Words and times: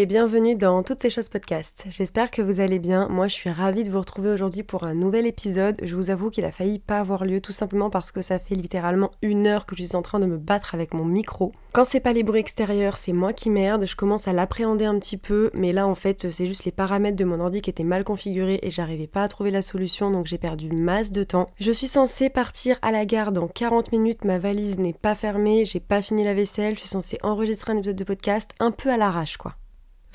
Et 0.00 0.06
bienvenue 0.06 0.54
dans 0.54 0.82
Toutes 0.82 1.02
ces 1.02 1.10
choses 1.10 1.28
podcast. 1.28 1.84
J'espère 1.90 2.30
que 2.30 2.40
vous 2.40 2.60
allez 2.60 2.78
bien. 2.78 3.08
Moi, 3.08 3.28
je 3.28 3.34
suis 3.34 3.50
ravie 3.50 3.82
de 3.82 3.90
vous 3.90 3.98
retrouver 3.98 4.30
aujourd'hui 4.30 4.62
pour 4.62 4.84
un 4.84 4.94
nouvel 4.94 5.26
épisode. 5.26 5.76
Je 5.82 5.94
vous 5.96 6.08
avoue 6.08 6.30
qu'il 6.30 6.46
a 6.46 6.52
failli 6.52 6.78
pas 6.78 6.98
avoir 6.98 7.26
lieu 7.26 7.42
tout 7.42 7.52
simplement 7.52 7.90
parce 7.90 8.10
que 8.10 8.22
ça 8.22 8.38
fait 8.38 8.54
littéralement 8.54 9.10
une 9.20 9.46
heure 9.46 9.66
que 9.66 9.76
je 9.76 9.82
suis 9.82 9.96
en 9.96 10.00
train 10.00 10.18
de 10.18 10.24
me 10.24 10.38
battre 10.38 10.74
avec 10.74 10.94
mon 10.94 11.04
micro. 11.04 11.52
Quand 11.72 11.84
c'est 11.84 12.00
pas 12.00 12.14
les 12.14 12.22
bruits 12.22 12.40
extérieurs, 12.40 12.96
c'est 12.96 13.12
moi 13.12 13.34
qui 13.34 13.50
merde. 13.50 13.84
Je 13.84 13.94
commence 13.94 14.28
à 14.28 14.32
l'appréhender 14.32 14.86
un 14.86 14.98
petit 14.98 15.18
peu, 15.18 15.50
mais 15.52 15.74
là 15.74 15.86
en 15.86 15.94
fait, 15.94 16.30
c'est 16.30 16.46
juste 16.46 16.64
les 16.64 16.72
paramètres 16.72 17.16
de 17.16 17.24
mon 17.24 17.40
ordi 17.40 17.60
qui 17.60 17.68
étaient 17.68 17.84
mal 17.84 18.02
configurés 18.02 18.60
et 18.62 18.70
j'arrivais 18.70 19.08
pas 19.08 19.24
à 19.24 19.28
trouver 19.28 19.50
la 19.50 19.62
solution 19.62 20.10
donc 20.10 20.26
j'ai 20.26 20.38
perdu 20.38 20.70
masse 20.70 21.12
de 21.12 21.24
temps. 21.24 21.46
Je 21.60 21.70
suis 21.70 21.88
censée 21.88 22.30
partir 22.30 22.78
à 22.80 22.92
la 22.92 23.04
gare 23.04 23.30
dans 23.30 23.48
40 23.48 23.92
minutes, 23.92 24.24
ma 24.24 24.38
valise 24.38 24.78
n'est 24.78 24.94
pas 24.94 25.14
fermée, 25.14 25.66
j'ai 25.66 25.80
pas 25.80 26.00
fini 26.00 26.24
la 26.24 26.34
vaisselle, 26.34 26.76
je 26.76 26.80
suis 26.80 26.88
censée 26.88 27.18
enregistrer 27.22 27.72
un 27.72 27.76
épisode 27.76 27.96
de 27.96 28.04
podcast 28.04 28.52
un 28.58 28.70
peu 28.70 28.88
à 28.88 28.96
l'arrache 28.96 29.36
quoi. 29.36 29.54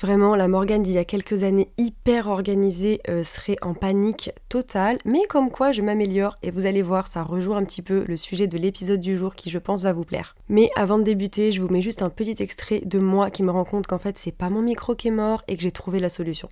Vraiment, 0.00 0.36
la 0.36 0.46
Morgane 0.46 0.82
d'il 0.82 0.94
y 0.94 0.98
a 0.98 1.04
quelques 1.04 1.42
années 1.42 1.72
hyper 1.76 2.28
organisée 2.28 3.00
euh, 3.08 3.24
serait 3.24 3.56
en 3.62 3.74
panique 3.74 4.30
totale, 4.48 4.98
mais 5.04 5.22
comme 5.28 5.50
quoi 5.50 5.72
je 5.72 5.82
m'améliore 5.82 6.38
et 6.42 6.52
vous 6.52 6.66
allez 6.66 6.82
voir, 6.82 7.08
ça 7.08 7.24
rejoint 7.24 7.58
un 7.58 7.64
petit 7.64 7.82
peu 7.82 8.04
le 8.06 8.16
sujet 8.16 8.46
de 8.46 8.56
l'épisode 8.58 9.00
du 9.00 9.16
jour 9.16 9.34
qui 9.34 9.50
je 9.50 9.58
pense 9.58 9.82
va 9.82 9.92
vous 9.92 10.04
plaire. 10.04 10.36
Mais 10.48 10.70
avant 10.76 10.98
de 10.98 11.02
débuter, 11.02 11.50
je 11.50 11.60
vous 11.60 11.68
mets 11.68 11.82
juste 11.82 12.02
un 12.02 12.10
petit 12.10 12.36
extrait 12.38 12.80
de 12.84 13.00
moi 13.00 13.30
qui 13.30 13.42
me 13.42 13.50
rend 13.50 13.64
compte 13.64 13.88
qu'en 13.88 13.98
fait 13.98 14.16
c'est 14.18 14.30
pas 14.30 14.50
mon 14.50 14.62
micro 14.62 14.94
qui 14.94 15.08
est 15.08 15.12
mort 15.12 15.42
et 15.48 15.56
que 15.56 15.62
j'ai 15.62 15.72
trouvé 15.72 15.98
la 15.98 16.10
solution. 16.10 16.48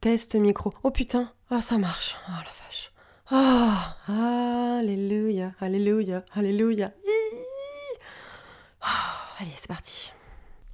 Test 0.00 0.34
micro. 0.34 0.72
Oh 0.82 0.90
putain, 0.90 1.30
oh 1.50 1.60
ça 1.60 1.76
marche. 1.76 2.16
Oh 2.28 2.32
la 2.32 2.64
vache. 2.64 2.92
Oh, 3.30 4.12
alléluia, 4.78 5.52
alléluia, 5.60 6.24
alléluia. 6.32 6.92
Allez, 9.38 9.50
c'est 9.56 9.68
parti. 9.68 10.12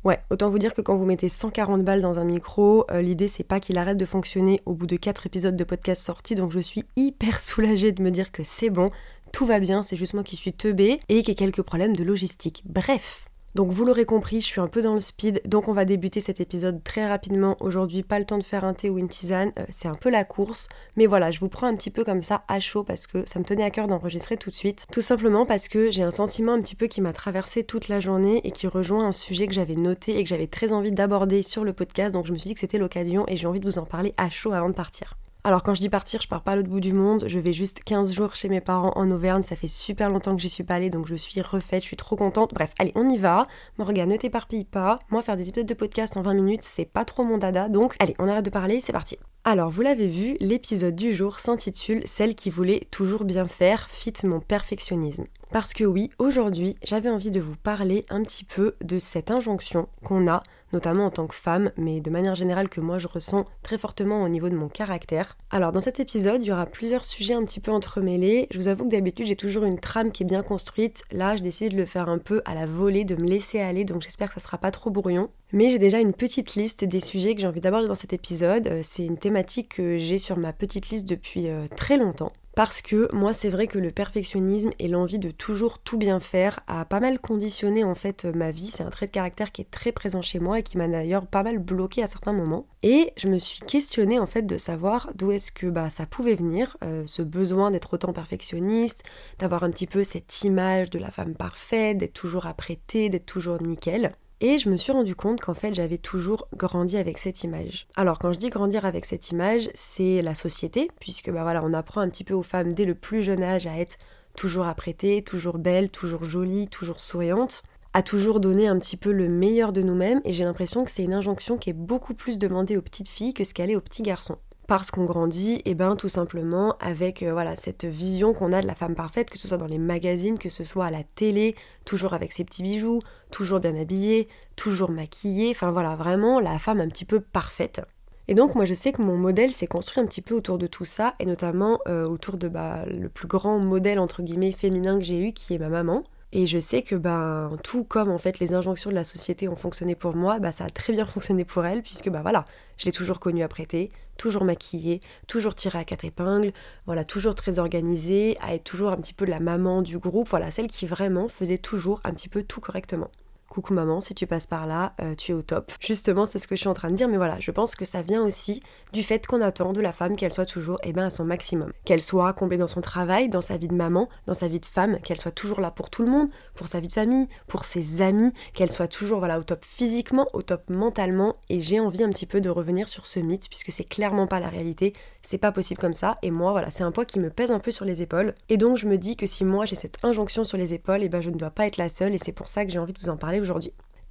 Ouais, 0.04 0.18
autant 0.30 0.50
vous 0.50 0.58
dire 0.58 0.74
que 0.74 0.80
quand 0.80 0.96
vous 0.96 1.04
mettez 1.04 1.28
140 1.28 1.84
balles 1.84 2.02
dans 2.02 2.18
un 2.18 2.24
micro, 2.24 2.84
euh, 2.90 3.00
l'idée 3.00 3.28
c'est 3.28 3.44
pas 3.44 3.60
qu'il 3.60 3.78
arrête 3.78 3.96
de 3.96 4.04
fonctionner 4.04 4.60
au 4.66 4.74
bout 4.74 4.88
de 4.88 4.96
4 4.96 5.26
épisodes 5.26 5.54
de 5.54 5.64
podcast 5.64 6.02
sortis, 6.02 6.34
donc 6.34 6.50
je 6.50 6.58
suis 6.58 6.84
hyper 6.96 7.38
soulagée 7.40 7.92
de 7.92 8.02
me 8.02 8.10
dire 8.10 8.32
que 8.32 8.42
c'est 8.42 8.70
bon, 8.70 8.90
tout 9.32 9.46
va 9.46 9.60
bien, 9.60 9.84
c'est 9.84 9.96
juste 9.96 10.14
moi 10.14 10.24
qui 10.24 10.34
suis 10.34 10.52
teubée 10.52 10.98
et 11.08 11.22
qu'il 11.22 11.28
y 11.28 11.30
a 11.30 11.34
quelques 11.34 11.62
problèmes 11.62 11.94
de 11.94 12.02
logistique. 12.02 12.64
Bref, 12.66 13.28
donc 13.54 13.70
vous 13.70 13.84
l'aurez 13.84 14.06
compris, 14.06 14.40
je 14.40 14.46
suis 14.46 14.60
un 14.60 14.66
peu 14.66 14.80
dans 14.80 14.94
le 14.94 15.00
speed, 15.00 15.42
donc 15.44 15.68
on 15.68 15.74
va 15.74 15.84
débuter 15.84 16.20
cet 16.20 16.40
épisode 16.40 16.82
très 16.82 17.06
rapidement. 17.06 17.56
Aujourd'hui, 17.60 18.02
pas 18.02 18.18
le 18.18 18.24
temps 18.24 18.38
de 18.38 18.42
faire 18.42 18.64
un 18.64 18.72
thé 18.72 18.88
ou 18.88 18.98
une 18.98 19.08
tisane, 19.08 19.52
euh, 19.58 19.64
c'est 19.68 19.88
un 19.88 19.94
peu 19.94 20.08
la 20.08 20.24
course. 20.24 20.68
Mais 20.96 21.06
voilà, 21.06 21.30
je 21.30 21.38
vous 21.40 21.48
prends 21.48 21.66
un 21.66 21.76
petit 21.76 21.90
peu 21.90 22.02
comme 22.02 22.22
ça 22.22 22.44
à 22.48 22.60
chaud 22.60 22.82
parce 22.82 23.06
que 23.06 23.24
ça 23.26 23.38
me 23.38 23.44
tenait 23.44 23.62
à 23.62 23.70
cœur 23.70 23.88
d'enregistrer 23.88 24.38
tout 24.38 24.50
de 24.50 24.54
suite. 24.54 24.86
Tout 24.90 25.02
simplement 25.02 25.44
parce 25.44 25.68
que 25.68 25.90
j'ai 25.90 26.02
un 26.02 26.10
sentiment 26.10 26.52
un 26.52 26.62
petit 26.62 26.76
peu 26.76 26.86
qui 26.86 27.02
m'a 27.02 27.12
traversé 27.12 27.62
toute 27.62 27.88
la 27.88 28.00
journée 28.00 28.40
et 28.44 28.52
qui 28.52 28.66
rejoint 28.66 29.06
un 29.06 29.12
sujet 29.12 29.46
que 29.46 29.54
j'avais 29.54 29.76
noté 29.76 30.18
et 30.18 30.24
que 30.24 30.30
j'avais 30.30 30.46
très 30.46 30.72
envie 30.72 30.92
d'aborder 30.92 31.42
sur 31.42 31.62
le 31.62 31.74
podcast. 31.74 32.12
Donc 32.12 32.26
je 32.26 32.32
me 32.32 32.38
suis 32.38 32.48
dit 32.48 32.54
que 32.54 32.60
c'était 32.60 32.78
l'occasion 32.78 33.24
et 33.28 33.36
j'ai 33.36 33.46
envie 33.46 33.60
de 33.60 33.68
vous 33.68 33.78
en 33.78 33.84
parler 33.84 34.14
à 34.16 34.30
chaud 34.30 34.52
avant 34.52 34.70
de 34.70 34.74
partir. 34.74 35.16
Alors 35.44 35.64
quand 35.64 35.74
je 35.74 35.80
dis 35.80 35.88
partir, 35.88 36.20
je 36.20 36.28
pars 36.28 36.42
pas 36.42 36.52
à 36.52 36.56
l'autre 36.56 36.68
bout 36.68 36.78
du 36.78 36.92
monde, 36.92 37.24
je 37.26 37.40
vais 37.40 37.52
juste 37.52 37.82
15 37.82 38.14
jours 38.14 38.36
chez 38.36 38.48
mes 38.48 38.60
parents 38.60 38.92
en 38.94 39.10
Auvergne, 39.10 39.42
ça 39.42 39.56
fait 39.56 39.66
super 39.66 40.08
longtemps 40.08 40.36
que 40.36 40.40
j'y 40.40 40.48
suis 40.48 40.62
pas 40.62 40.76
allée, 40.76 40.88
donc 40.88 41.08
je 41.08 41.16
suis 41.16 41.40
refaite, 41.40 41.82
je 41.82 41.88
suis 41.88 41.96
trop 41.96 42.14
contente. 42.14 42.54
Bref, 42.54 42.72
allez, 42.78 42.92
on 42.94 43.08
y 43.08 43.18
va. 43.18 43.48
Morgane, 43.76 44.10
ne 44.10 44.16
t'éparpille 44.16 44.64
pas. 44.64 45.00
Moi, 45.10 45.20
faire 45.20 45.36
des 45.36 45.48
épisodes 45.48 45.66
de 45.66 45.74
podcast 45.74 46.16
en 46.16 46.22
20 46.22 46.34
minutes, 46.34 46.62
c'est 46.62 46.84
pas 46.84 47.04
trop 47.04 47.24
mon 47.24 47.38
dada, 47.38 47.68
donc 47.68 47.96
allez, 47.98 48.14
on 48.20 48.28
arrête 48.28 48.44
de 48.44 48.50
parler, 48.50 48.80
c'est 48.80 48.92
parti. 48.92 49.18
Alors, 49.42 49.72
vous 49.72 49.82
l'avez 49.82 50.06
vu, 50.06 50.36
l'épisode 50.38 50.94
du 50.94 51.12
jour 51.12 51.40
s'intitule 51.40 52.02
Celle 52.04 52.36
qui 52.36 52.48
voulait 52.48 52.86
toujours 52.92 53.24
bien 53.24 53.48
faire, 53.48 53.90
fit 53.90 54.12
mon 54.22 54.38
perfectionnisme. 54.38 55.24
Parce 55.52 55.74
que 55.74 55.84
oui, 55.84 56.10
aujourd'hui, 56.18 56.76
j'avais 56.82 57.10
envie 57.10 57.30
de 57.30 57.40
vous 57.40 57.56
parler 57.56 58.06
un 58.08 58.22
petit 58.22 58.44
peu 58.44 58.74
de 58.82 58.98
cette 58.98 59.30
injonction 59.30 59.86
qu'on 60.02 60.26
a 60.26 60.42
notamment 60.72 61.06
en 61.06 61.10
tant 61.10 61.26
que 61.26 61.34
femme, 61.34 61.70
mais 61.76 62.00
de 62.00 62.10
manière 62.10 62.34
générale 62.34 62.68
que 62.68 62.80
moi 62.80 62.98
je 62.98 63.06
ressens 63.06 63.44
très 63.62 63.78
fortement 63.78 64.22
au 64.22 64.28
niveau 64.28 64.48
de 64.48 64.56
mon 64.56 64.68
caractère. 64.68 65.36
Alors 65.50 65.72
dans 65.72 65.80
cet 65.80 66.00
épisode, 66.00 66.42
il 66.42 66.48
y 66.48 66.52
aura 66.52 66.66
plusieurs 66.66 67.04
sujets 67.04 67.34
un 67.34 67.44
petit 67.44 67.60
peu 67.60 67.70
entremêlés. 67.70 68.46
Je 68.50 68.58
vous 68.58 68.68
avoue 68.68 68.84
que 68.86 68.90
d'habitude 68.90 69.26
j'ai 69.26 69.36
toujours 69.36 69.64
une 69.64 69.78
trame 69.78 70.12
qui 70.12 70.22
est 70.22 70.26
bien 70.26 70.42
construite. 70.42 71.04
Là, 71.12 71.36
je 71.36 71.42
décide 71.42 71.72
de 71.72 71.76
le 71.76 71.86
faire 71.86 72.08
un 72.08 72.18
peu 72.18 72.42
à 72.44 72.54
la 72.54 72.66
volée, 72.66 73.04
de 73.04 73.14
me 73.14 73.28
laisser 73.28 73.60
aller, 73.60 73.84
donc 73.84 74.02
j'espère 74.02 74.28
que 74.28 74.40
ça 74.40 74.46
sera 74.46 74.58
pas 74.58 74.70
trop 74.70 74.90
brouillon. 74.90 75.28
Mais 75.52 75.68
j'ai 75.68 75.78
déjà 75.78 76.00
une 76.00 76.14
petite 76.14 76.54
liste 76.54 76.84
des 76.84 77.00
sujets 77.00 77.34
que 77.34 77.40
j'ai 77.40 77.46
envie 77.46 77.60
d'aborder 77.60 77.88
dans 77.88 77.94
cet 77.94 78.14
épisode. 78.14 78.66
Euh, 78.68 78.80
C'est 78.82 79.04
une 79.04 79.18
thématique 79.18 79.76
que 79.76 79.98
j'ai 79.98 80.16
sur 80.16 80.38
ma 80.38 80.54
petite 80.54 80.88
liste 80.88 81.06
depuis 81.06 81.48
euh, 81.48 81.66
très 81.76 81.98
longtemps. 81.98 82.32
Parce 82.54 82.82
que 82.82 83.08
moi 83.14 83.32
c'est 83.32 83.48
vrai 83.48 83.66
que 83.66 83.78
le 83.78 83.92
perfectionnisme 83.92 84.70
et 84.78 84.88
l'envie 84.88 85.18
de 85.18 85.30
toujours 85.30 85.78
tout 85.78 85.96
bien 85.96 86.20
faire 86.20 86.60
a 86.66 86.84
pas 86.84 87.00
mal 87.00 87.18
conditionné 87.18 87.84
en 87.84 87.94
fait 87.94 88.24
ma 88.26 88.50
vie. 88.50 88.66
C'est 88.66 88.82
un 88.82 88.90
trait 88.90 89.06
de 89.06 89.12
caractère 89.12 89.52
qui 89.52 89.62
est 89.62 89.70
très 89.70 89.92
présent 89.92 90.22
chez 90.22 90.38
moi 90.38 90.58
et 90.58 90.62
qui 90.62 90.76
m'a 90.76 90.88
d'ailleurs 90.88 91.26
pas 91.26 91.42
mal 91.42 91.58
bloqué 91.58 92.02
à 92.02 92.06
certains 92.06 92.32
moments. 92.32 92.66
Et 92.82 93.12
je 93.16 93.28
me 93.28 93.38
suis 93.38 93.60
questionnée 93.60 94.18
en 94.18 94.26
fait 94.26 94.42
de 94.42 94.58
savoir 94.58 95.10
d'où 95.14 95.30
est-ce 95.30 95.52
que 95.52 95.66
bah, 95.66 95.88
ça 95.88 96.04
pouvait 96.06 96.34
venir, 96.34 96.76
euh, 96.84 97.04
ce 97.06 97.22
besoin 97.22 97.70
d'être 97.70 97.94
autant 97.94 98.12
perfectionniste, 98.12 99.02
d'avoir 99.38 99.62
un 99.62 99.70
petit 99.70 99.86
peu 99.86 100.04
cette 100.04 100.42
image 100.42 100.90
de 100.90 100.98
la 100.98 101.10
femme 101.10 101.34
parfaite, 101.34 101.98
d'être 101.98 102.12
toujours 102.12 102.46
apprêtée, 102.46 103.08
d'être 103.08 103.26
toujours 103.26 103.62
nickel. 103.62 104.12
Et 104.44 104.58
je 104.58 104.68
me 104.68 104.76
suis 104.76 104.90
rendu 104.90 105.14
compte 105.14 105.40
qu'en 105.40 105.54
fait 105.54 105.72
j'avais 105.72 105.98
toujours 105.98 106.48
grandi 106.56 106.96
avec 106.96 107.18
cette 107.18 107.44
image. 107.44 107.86
Alors 107.94 108.18
quand 108.18 108.32
je 108.32 108.40
dis 108.40 108.50
grandir 108.50 108.84
avec 108.84 109.04
cette 109.04 109.30
image, 109.30 109.70
c'est 109.72 110.20
la 110.20 110.34
société, 110.34 110.90
puisque 110.98 111.30
bah 111.30 111.44
voilà, 111.44 111.62
on 111.64 111.72
apprend 111.72 112.00
un 112.00 112.08
petit 112.08 112.24
peu 112.24 112.34
aux 112.34 112.42
femmes 112.42 112.72
dès 112.72 112.84
le 112.84 112.96
plus 112.96 113.22
jeune 113.22 113.44
âge 113.44 113.68
à 113.68 113.78
être 113.78 113.98
toujours 114.36 114.66
apprêtée, 114.66 115.22
toujours 115.22 115.58
belle, 115.58 115.90
toujours 115.90 116.24
jolie, 116.24 116.66
toujours 116.66 116.98
souriante, 116.98 117.62
à 117.92 118.02
toujours 118.02 118.40
donner 118.40 118.66
un 118.66 118.80
petit 118.80 118.96
peu 118.96 119.12
le 119.12 119.28
meilleur 119.28 119.72
de 119.72 119.80
nous-mêmes, 119.80 120.20
et 120.24 120.32
j'ai 120.32 120.42
l'impression 120.42 120.84
que 120.84 120.90
c'est 120.90 121.04
une 121.04 121.14
injonction 121.14 121.56
qui 121.56 121.70
est 121.70 121.74
beaucoup 121.74 122.14
plus 122.14 122.36
demandée 122.36 122.76
aux 122.76 122.82
petites 122.82 123.10
filles 123.10 123.34
que 123.34 123.44
ce 123.44 123.54
qu'elle 123.54 123.70
est 123.70 123.76
aux 123.76 123.80
petits 123.80 124.02
garçons 124.02 124.38
parce 124.66 124.90
qu'on 124.90 125.04
grandit, 125.04 125.60
et 125.64 125.74
ben 125.74 125.96
tout 125.96 126.08
simplement 126.08 126.76
avec 126.80 127.22
euh, 127.22 127.32
voilà 127.32 127.56
cette 127.56 127.84
vision 127.84 128.32
qu'on 128.32 128.52
a 128.52 128.62
de 128.62 128.66
la 128.66 128.74
femme 128.74 128.94
parfaite, 128.94 129.28
que 129.28 129.38
ce 129.38 129.48
soit 129.48 129.58
dans 129.58 129.66
les 129.66 129.78
magazines, 129.78 130.38
que 130.38 130.48
ce 130.48 130.64
soit 130.64 130.86
à 130.86 130.90
la 130.90 131.02
télé, 131.02 131.56
toujours 131.84 132.14
avec 132.14 132.32
ses 132.32 132.44
petits 132.44 132.62
bijoux, 132.62 133.00
toujours 133.30 133.60
bien 133.60 133.76
habillée, 133.76 134.28
toujours 134.56 134.90
maquillée, 134.90 135.50
enfin 135.50 135.72
voilà 135.72 135.96
vraiment 135.96 136.40
la 136.40 136.58
femme 136.58 136.80
un 136.80 136.88
petit 136.88 137.04
peu 137.04 137.20
parfaite. 137.20 137.82
Et 138.28 138.34
donc 138.34 138.54
moi 138.54 138.64
je 138.64 138.74
sais 138.74 138.92
que 138.92 139.02
mon 139.02 139.16
modèle 139.16 139.50
s'est 139.50 139.66
construit 139.66 140.02
un 140.02 140.06
petit 140.06 140.22
peu 140.22 140.34
autour 140.34 140.58
de 140.58 140.68
tout 140.68 140.84
ça, 140.84 141.14
et 141.18 141.26
notamment 141.26 141.80
euh, 141.88 142.06
autour 142.06 142.36
de 142.36 142.48
bah, 142.48 142.84
le 142.86 143.08
plus 143.08 143.28
grand 143.28 143.58
modèle 143.58 143.98
entre 143.98 144.22
guillemets 144.22 144.52
féminin 144.52 144.98
que 144.98 145.04
j'ai 145.04 145.20
eu, 145.20 145.32
qui 145.32 145.54
est 145.54 145.58
ma 145.58 145.68
maman. 145.68 146.02
Et 146.34 146.46
je 146.46 146.58
sais 146.58 146.80
que 146.80 146.94
ben 146.94 147.58
tout 147.62 147.84
comme 147.84 148.10
en 148.10 148.16
fait 148.16 148.38
les 148.38 148.54
injonctions 148.54 148.88
de 148.88 148.94
la 148.94 149.04
société 149.04 149.48
ont 149.48 149.56
fonctionné 149.56 149.94
pour 149.94 150.14
moi, 150.14 150.38
bah 150.38 150.50
ça 150.50 150.64
a 150.64 150.70
très 150.70 150.94
bien 150.94 151.04
fonctionné 151.04 151.44
pour 151.44 151.66
elle 151.66 151.82
puisque 151.82 152.08
bah 152.08 152.22
voilà, 152.22 152.46
je 152.78 152.86
l'ai 152.86 152.92
toujours 152.92 153.20
connue 153.20 153.42
apprêtée, 153.42 153.90
toujours 154.16 154.44
maquillée, 154.44 155.00
toujours 155.26 155.54
tirée 155.54 155.78
à 155.78 155.84
quatre 155.84 156.04
épingles, 156.04 156.52
voilà, 156.86 157.04
toujours 157.04 157.34
très 157.34 157.58
organisée, 157.58 158.36
à 158.40 158.54
être 158.54 158.64
toujours 158.64 158.90
un 158.90 158.96
petit 158.96 159.14
peu 159.14 159.24
la 159.24 159.40
maman 159.40 159.82
du 159.82 159.98
groupe, 159.98 160.28
voilà, 160.28 160.50
celle 160.50 160.68
qui 160.68 160.86
vraiment 160.86 161.28
faisait 161.28 161.58
toujours 161.58 162.00
un 162.04 162.12
petit 162.12 162.28
peu 162.28 162.42
tout 162.42 162.60
correctement. 162.60 163.10
Coucou 163.52 163.74
maman, 163.74 164.00
si 164.00 164.14
tu 164.14 164.26
passes 164.26 164.46
par 164.46 164.66
là, 164.66 164.94
euh, 165.02 165.14
tu 165.14 165.32
es 165.32 165.34
au 165.34 165.42
top. 165.42 165.72
Justement, 165.78 166.24
c'est 166.24 166.38
ce 166.38 166.48
que 166.48 166.56
je 166.56 166.60
suis 166.60 166.70
en 166.70 166.72
train 166.72 166.88
de 166.88 166.94
dire, 166.94 167.06
mais 167.06 167.18
voilà, 167.18 167.38
je 167.38 167.50
pense 167.50 167.74
que 167.74 167.84
ça 167.84 168.00
vient 168.00 168.22
aussi 168.22 168.62
du 168.94 169.02
fait 169.02 169.26
qu'on 169.26 169.42
attend 169.42 169.74
de 169.74 169.82
la 169.82 169.92
femme 169.92 170.16
qu'elle 170.16 170.32
soit 170.32 170.46
toujours 170.46 170.78
eh 170.84 170.94
ben, 170.94 171.04
à 171.04 171.10
son 171.10 171.26
maximum. 171.26 171.70
Qu'elle 171.84 172.00
soit 172.00 172.32
comblée 172.32 172.56
dans 172.56 172.66
son 172.66 172.80
travail, 172.80 173.28
dans 173.28 173.42
sa 173.42 173.58
vie 173.58 173.68
de 173.68 173.74
maman, 173.74 174.08
dans 174.26 174.32
sa 174.32 174.48
vie 174.48 174.58
de 174.58 174.64
femme, 174.64 174.98
qu'elle 175.00 175.18
soit 175.18 175.32
toujours 175.32 175.60
là 175.60 175.70
pour 175.70 175.90
tout 175.90 176.02
le 176.02 176.10
monde, 176.10 176.30
pour 176.54 176.66
sa 176.66 176.80
vie 176.80 176.88
de 176.88 176.94
famille, 176.94 177.28
pour 177.46 177.66
ses 177.66 178.00
amis, 178.00 178.32
qu'elle 178.54 178.72
soit 178.72 178.88
toujours 178.88 179.18
voilà, 179.18 179.38
au 179.38 179.42
top 179.42 179.66
physiquement, 179.66 180.28
au 180.32 180.40
top 180.40 180.70
mentalement, 180.70 181.36
et 181.50 181.60
j'ai 181.60 181.78
envie 181.78 182.04
un 182.04 182.08
petit 182.08 182.24
peu 182.24 182.40
de 182.40 182.48
revenir 182.48 182.88
sur 182.88 183.06
ce 183.06 183.20
mythe, 183.20 183.50
puisque 183.50 183.70
c'est 183.70 183.84
clairement 183.84 184.26
pas 184.26 184.40
la 184.40 184.48
réalité, 184.48 184.94
c'est 185.20 185.36
pas 185.36 185.52
possible 185.52 185.78
comme 185.78 185.92
ça, 185.92 186.16
et 186.22 186.30
moi 186.30 186.52
voilà, 186.52 186.70
c'est 186.70 186.84
un 186.84 186.90
poids 186.90 187.04
qui 187.04 187.20
me 187.20 187.28
pèse 187.28 187.50
un 187.50 187.58
peu 187.58 187.70
sur 187.70 187.84
les 187.84 188.00
épaules, 188.00 188.34
et 188.48 188.56
donc 188.56 188.78
je 188.78 188.86
me 188.86 188.96
dis 188.96 189.14
que 189.14 189.26
si 189.26 189.44
moi 189.44 189.66
j'ai 189.66 189.76
cette 189.76 189.98
injonction 190.02 190.42
sur 190.42 190.56
les 190.56 190.72
épaules, 190.72 191.02
eh 191.02 191.10
ben 191.10 191.20
je 191.20 191.28
ne 191.28 191.36
dois 191.36 191.50
pas 191.50 191.66
être 191.66 191.76
la 191.76 191.90
seule, 191.90 192.14
et 192.14 192.18
c'est 192.18 192.32
pour 192.32 192.48
ça 192.48 192.64
que 192.64 192.72
j'ai 192.72 192.78
envie 192.78 192.94
de 192.94 192.98
vous 192.98 193.10
en 193.10 193.18
parler 193.18 193.41